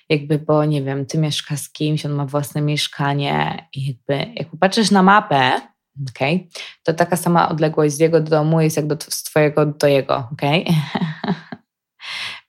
jakby, 0.09 0.39
bo 0.39 0.65
nie 0.65 0.83
wiem, 0.83 1.05
ty 1.05 1.17
mieszkasz 1.17 1.59
z 1.59 1.71
kimś, 1.71 2.05
on 2.05 2.11
ma 2.11 2.25
własne 2.25 2.61
mieszkanie 2.61 3.67
i 3.73 3.87
jakby, 3.87 4.33
jak 4.35 4.49
popatrzysz 4.49 4.91
na 4.91 5.03
mapę, 5.03 5.61
okay, 6.09 6.47
to 6.83 6.93
taka 6.93 7.15
sama 7.15 7.49
odległość 7.49 7.95
z 7.95 7.99
jego 7.99 8.21
domu 8.21 8.61
jest 8.61 8.77
jak 8.77 8.87
do, 8.87 8.95
z 8.99 9.23
twojego 9.23 9.65
do 9.65 9.87
jego, 9.87 10.27
okej? 10.33 10.61
Okay? 10.61 11.12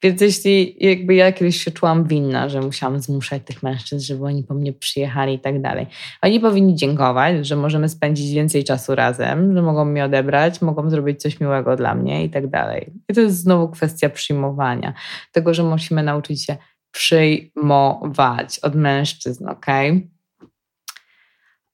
Więc 0.04 0.20
jeśli 0.20 0.76
jakby 0.80 1.14
ja 1.14 1.32
kiedyś 1.32 1.64
się 1.64 1.70
czułam 1.70 2.04
winna, 2.04 2.48
że 2.48 2.60
musiałam 2.60 3.00
zmuszać 3.00 3.42
tych 3.44 3.62
mężczyzn, 3.62 4.06
żeby 4.06 4.24
oni 4.24 4.42
po 4.42 4.54
mnie 4.54 4.72
przyjechali 4.72 5.34
i 5.34 5.38
tak 5.38 5.62
dalej. 5.62 5.86
Oni 6.22 6.40
powinni 6.40 6.74
dziękować, 6.74 7.46
że 7.46 7.56
możemy 7.56 7.88
spędzić 7.88 8.34
więcej 8.34 8.64
czasu 8.64 8.94
razem, 8.94 9.54
że 9.56 9.62
mogą 9.62 9.84
mnie 9.84 10.04
odebrać, 10.04 10.62
mogą 10.62 10.90
zrobić 10.90 11.22
coś 11.22 11.40
miłego 11.40 11.76
dla 11.76 11.94
mnie 11.94 12.24
i 12.24 12.30
tak 12.30 12.50
dalej. 12.50 12.92
I 13.08 13.14
to 13.14 13.20
jest 13.20 13.36
znowu 13.36 13.68
kwestia 13.68 14.08
przyjmowania. 14.08 14.94
Tego, 15.32 15.54
że 15.54 15.62
musimy 15.62 16.02
nauczyć 16.02 16.44
się 16.44 16.56
przyjmować 16.90 18.58
od 18.58 18.74
mężczyzn, 18.74 19.48
ok? 19.48 19.66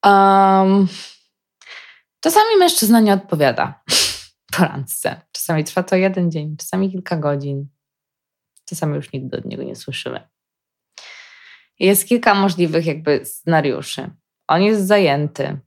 Um, 0.06 0.88
czasami 2.20 2.56
mężczyzna 2.58 3.00
nie 3.00 3.12
odpowiada 3.12 3.82
po 4.56 4.64
randce. 4.64 5.20
Czasami 5.32 5.64
trwa 5.64 5.82
to 5.82 5.96
jeden 5.96 6.30
dzień, 6.30 6.56
czasami 6.56 6.90
kilka 6.90 7.16
godzin. 7.16 7.79
Czasami 8.70 8.94
już 8.94 9.12
nigdy 9.12 9.37
od 9.37 9.44
niego 9.44 9.62
nie 9.62 9.76
słyszymy. 9.76 10.28
Jest 11.78 12.09
kilka 12.09 12.35
możliwych 12.35 12.87
jakby 12.87 13.24
scenariuszy. 13.24 14.11
On 14.48 14.62
jest 14.62 14.87
zajęty. 14.87 15.61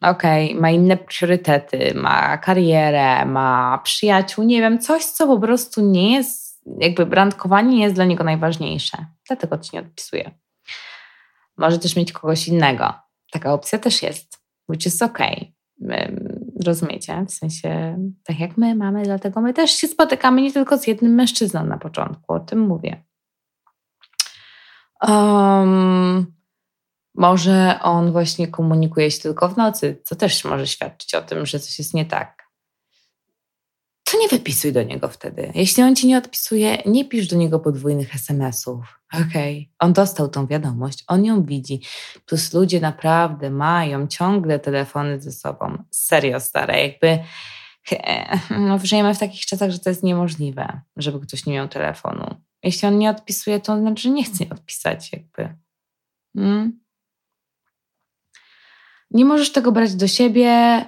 Okej, 0.00 0.50
okay, 0.50 0.60
ma 0.60 0.70
inne 0.70 0.96
priorytety, 0.96 1.94
ma 1.94 2.38
karierę, 2.38 3.24
ma 3.24 3.80
przyjaciół, 3.84 4.44
nie 4.44 4.60
wiem, 4.60 4.78
coś, 4.78 5.04
co 5.04 5.26
po 5.26 5.40
prostu 5.40 5.80
nie 5.80 6.12
jest, 6.12 6.62
jakby 6.80 7.06
brandkowanie 7.06 7.76
nie 7.76 7.82
jest 7.82 7.94
dla 7.94 8.04
niego 8.04 8.24
najważniejsze. 8.24 9.06
Dlatego 9.26 9.58
ci 9.58 9.70
nie 9.72 9.80
odpisuje. 9.80 10.30
Może 11.56 11.78
też 11.78 11.96
mieć 11.96 12.12
kogoś 12.12 12.48
innego. 12.48 12.94
Taka 13.30 13.52
opcja 13.52 13.78
też 13.78 14.02
jest, 14.02 14.38
which 14.68 14.86
is 14.86 15.02
okay. 15.02 15.52
Rozumiecie? 16.64 17.24
W 17.28 17.32
sensie, 17.32 17.98
tak 18.24 18.40
jak 18.40 18.56
my 18.56 18.74
mamy, 18.74 19.02
dlatego 19.02 19.40
my 19.40 19.54
też 19.54 19.70
się 19.70 19.88
spotykamy 19.88 20.42
nie 20.42 20.52
tylko 20.52 20.78
z 20.78 20.86
jednym 20.86 21.14
mężczyzną 21.14 21.64
na 21.64 21.78
początku, 21.78 22.32
o 22.32 22.40
tym 22.40 22.60
mówię. 22.60 23.04
Um, 25.08 26.26
może 27.14 27.78
on 27.82 28.12
właśnie 28.12 28.48
komunikuje 28.48 29.10
się 29.10 29.20
tylko 29.20 29.48
w 29.48 29.56
nocy, 29.56 30.02
co 30.04 30.16
też 30.16 30.44
może 30.44 30.66
świadczyć 30.66 31.14
o 31.14 31.22
tym, 31.22 31.46
że 31.46 31.60
coś 31.60 31.78
jest 31.78 31.94
nie 31.94 32.06
tak. 32.06 32.47
To 34.10 34.18
nie 34.18 34.28
wypisuj 34.28 34.72
do 34.72 34.82
niego 34.82 35.08
wtedy. 35.08 35.52
Jeśli 35.54 35.82
on 35.82 35.96
ci 35.96 36.06
nie 36.06 36.18
odpisuje, 36.18 36.82
nie 36.86 37.04
pisz 37.04 37.26
do 37.26 37.36
niego 37.36 37.60
podwójnych 37.60 38.14
SMS-ów. 38.14 39.00
Okej, 39.12 39.58
okay. 39.58 39.86
on 39.86 39.92
dostał 39.92 40.28
tą 40.28 40.46
wiadomość, 40.46 41.04
on 41.06 41.24
ją 41.24 41.44
widzi. 41.44 41.80
Plus 42.26 42.52
ludzie 42.52 42.80
naprawdę 42.80 43.50
mają 43.50 44.06
ciągle 44.06 44.58
telefony 44.58 45.20
ze 45.20 45.32
sobą. 45.32 45.84
Serio, 45.90 46.40
stare, 46.40 46.82
jakby 46.82 47.18
no, 48.50 48.78
żyjemy 48.78 49.14
w 49.14 49.18
takich 49.18 49.46
czasach, 49.46 49.70
że 49.70 49.78
to 49.78 49.90
jest 49.90 50.02
niemożliwe, 50.02 50.80
żeby 50.96 51.20
ktoś 51.20 51.46
nie 51.46 51.52
miał 51.52 51.68
telefonu. 51.68 52.34
Jeśli 52.62 52.88
on 52.88 52.98
nie 52.98 53.10
odpisuje, 53.10 53.60
to 53.60 53.78
znaczy, 53.78 54.02
że 54.02 54.10
nie 54.10 54.24
chce 54.24 54.44
odpisać, 54.50 55.12
jakby. 55.12 55.56
Hmm? 56.36 56.80
Nie 59.10 59.24
możesz 59.24 59.52
tego 59.52 59.72
brać 59.72 59.94
do 59.94 60.08
siebie, 60.08 60.84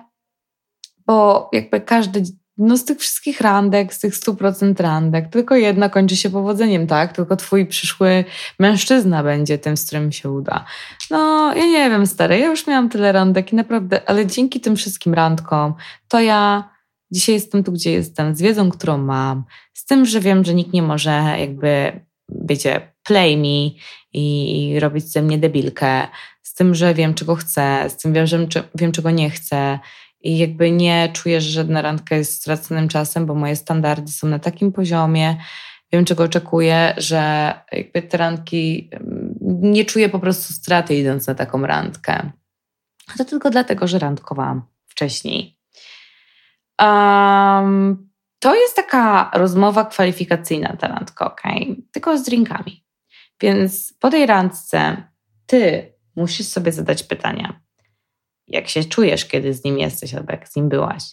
bo 1.06 1.48
jakby 1.52 1.80
każdy 1.80 2.22
no 2.60 2.76
z 2.76 2.84
tych 2.84 2.98
wszystkich 2.98 3.40
randek, 3.40 3.94
z 3.94 3.98
tych 3.98 4.14
100% 4.14 4.82
randek, 4.82 5.28
tylko 5.28 5.56
jedna 5.56 5.88
kończy 5.88 6.16
się 6.16 6.30
powodzeniem, 6.30 6.86
tak? 6.86 7.12
Tylko 7.12 7.36
twój 7.36 7.66
przyszły 7.66 8.24
mężczyzna 8.58 9.22
będzie 9.22 9.58
tym, 9.58 9.76
z 9.76 9.86
którym 9.86 10.12
się 10.12 10.30
uda. 10.30 10.64
No, 11.10 11.52
ja 11.54 11.66
nie 11.66 11.90
wiem, 11.90 12.06
stary, 12.06 12.38
ja 12.38 12.46
już 12.46 12.66
miałam 12.66 12.88
tyle 12.88 13.12
randek 13.12 13.52
i 13.52 13.56
naprawdę, 13.56 14.08
ale 14.08 14.26
dzięki 14.26 14.60
tym 14.60 14.76
wszystkim 14.76 15.14
randkom, 15.14 15.74
to 16.08 16.20
ja 16.20 16.70
dzisiaj 17.10 17.34
jestem 17.34 17.64
tu, 17.64 17.72
gdzie 17.72 17.92
jestem, 17.92 18.34
z 18.34 18.42
wiedzą, 18.42 18.70
którą 18.70 18.98
mam, 18.98 19.44
z 19.72 19.86
tym, 19.86 20.06
że 20.06 20.20
wiem, 20.20 20.44
że 20.44 20.54
nikt 20.54 20.72
nie 20.72 20.82
może 20.82 21.10
jakby, 21.38 22.00
wiecie, 22.28 22.92
play 23.02 23.36
me 23.36 23.80
i 24.12 24.80
robić 24.80 25.12
ze 25.12 25.22
mnie 25.22 25.38
debilkę, 25.38 26.08
z 26.42 26.54
tym, 26.54 26.74
że 26.74 26.94
wiem, 26.94 27.14
czego 27.14 27.34
chcę, 27.34 27.84
z 27.88 27.96
tym, 27.96 28.12
wiem, 28.12 28.26
że 28.26 28.46
wiem, 28.74 28.92
czego 28.92 29.10
nie 29.10 29.30
chcę 29.30 29.78
i 30.20 30.38
jakby 30.38 30.70
nie 30.70 31.10
czuję, 31.12 31.40
że 31.40 31.50
żadna 31.50 31.82
randka 31.82 32.16
jest 32.16 32.34
straconym 32.34 32.88
czasem, 32.88 33.26
bo 33.26 33.34
moje 33.34 33.56
standardy 33.56 34.12
są 34.12 34.28
na 34.28 34.38
takim 34.38 34.72
poziomie, 34.72 35.36
wiem 35.92 36.04
czego 36.04 36.24
oczekuję, 36.24 36.94
że 36.96 37.54
jakby 37.72 38.02
te 38.02 38.16
randki, 38.16 38.90
nie 39.60 39.84
czuję 39.84 40.08
po 40.08 40.18
prostu 40.18 40.52
straty 40.52 40.94
idąc 40.94 41.26
na 41.26 41.34
taką 41.34 41.66
randkę. 41.66 42.30
To 43.18 43.24
tylko 43.24 43.50
dlatego, 43.50 43.86
że 43.88 43.98
randkowałam 43.98 44.62
wcześniej. 44.86 45.58
Um, 46.82 48.10
to 48.38 48.54
jest 48.54 48.76
taka 48.76 49.30
rozmowa 49.34 49.84
kwalifikacyjna, 49.84 50.76
ta 50.76 50.88
randka, 50.88 51.26
ok? 51.26 51.42
Tylko 51.92 52.18
z 52.18 52.22
drinkami. 52.22 52.84
Więc 53.40 53.94
po 54.00 54.10
tej 54.10 54.26
randce 54.26 54.96
ty 55.46 55.92
musisz 56.16 56.46
sobie 56.46 56.72
zadać 56.72 57.02
pytania 57.02 57.60
jak 58.50 58.68
się 58.68 58.84
czujesz, 58.84 59.24
kiedy 59.24 59.54
z 59.54 59.64
nim 59.64 59.78
jesteś 59.78 60.14
albo 60.14 60.32
jak 60.32 60.48
z 60.48 60.56
nim 60.56 60.68
byłaś. 60.68 61.04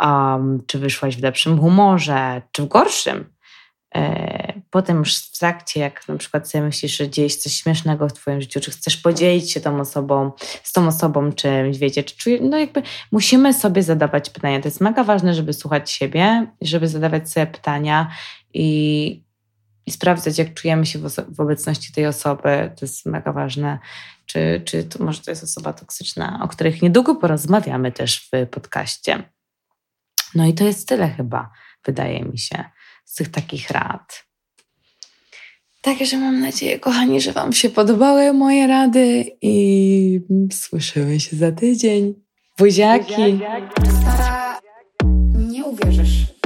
Um, 0.00 0.62
czy 0.66 0.78
wyszłaś 0.78 1.16
w 1.16 1.22
lepszym 1.22 1.60
humorze, 1.60 2.42
czy 2.52 2.62
w 2.62 2.68
gorszym. 2.68 3.24
E, 3.94 4.52
potem 4.70 4.98
już 4.98 5.16
w 5.18 5.38
trakcie, 5.38 5.80
jak 5.80 6.08
na 6.08 6.16
przykład 6.16 6.50
sobie 6.50 6.64
myślisz, 6.64 6.96
że 6.96 7.08
dzieje 7.08 7.30
się 7.30 7.36
coś 7.36 7.52
śmiesznego 7.52 8.08
w 8.08 8.12
twoim 8.12 8.40
życiu, 8.40 8.60
czy 8.60 8.70
chcesz 8.70 8.96
podzielić 8.96 9.52
się 9.52 9.60
tą 9.60 9.80
osobą, 9.80 10.32
z 10.62 10.72
tą 10.72 10.86
osobą 10.86 11.32
czymś, 11.32 11.78
wiecie, 11.78 12.04
czy 12.04 12.16
czuje, 12.16 12.38
no 12.40 12.58
jakby 12.58 12.82
musimy 13.12 13.54
sobie 13.54 13.82
zadawać 13.82 14.30
pytania. 14.30 14.60
To 14.60 14.68
jest 14.68 14.80
mega 14.80 15.04
ważne, 15.04 15.34
żeby 15.34 15.52
słuchać 15.52 15.90
siebie, 15.90 16.46
żeby 16.60 16.88
zadawać 16.88 17.30
sobie 17.30 17.46
pytania 17.46 18.10
i, 18.54 19.22
i 19.86 19.90
sprawdzać, 19.90 20.38
jak 20.38 20.54
czujemy 20.54 20.86
się 20.86 20.98
w, 20.98 21.40
obecności 21.40 21.92
tej 21.92 22.06
osoby. 22.06 22.70
To 22.76 22.84
jest 22.84 23.06
mega 23.06 23.32
ważne 23.32 23.78
czy, 24.26 24.62
czy 24.64 24.84
to 24.84 25.04
może 25.04 25.20
to 25.20 25.30
jest 25.30 25.44
osoba 25.44 25.72
toksyczna, 25.72 26.40
o 26.42 26.48
których 26.48 26.82
niedługo 26.82 27.14
porozmawiamy 27.14 27.92
też 27.92 28.30
w 28.32 28.46
podcaście. 28.46 29.22
No 30.34 30.46
i 30.46 30.54
to 30.54 30.64
jest 30.64 30.88
tyle 30.88 31.08
chyba, 31.08 31.50
wydaje 31.84 32.24
mi 32.24 32.38
się, 32.38 32.64
z 33.04 33.14
tych 33.14 33.30
takich 33.30 33.70
rad. 33.70 34.24
Także 35.82 36.18
mam 36.18 36.40
nadzieję, 36.40 36.78
kochani, 36.78 37.20
że 37.20 37.32
Wam 37.32 37.52
się 37.52 37.70
podobały 37.70 38.32
moje 38.32 38.66
rady 38.66 39.24
i 39.42 40.20
słyszymy 40.52 41.20
się 41.20 41.36
za 41.36 41.52
tydzień. 41.52 42.14
Buziaki! 42.58 43.40
Stara, 44.00 44.60
nie 45.34 45.64
uwierzysz. 45.64 46.39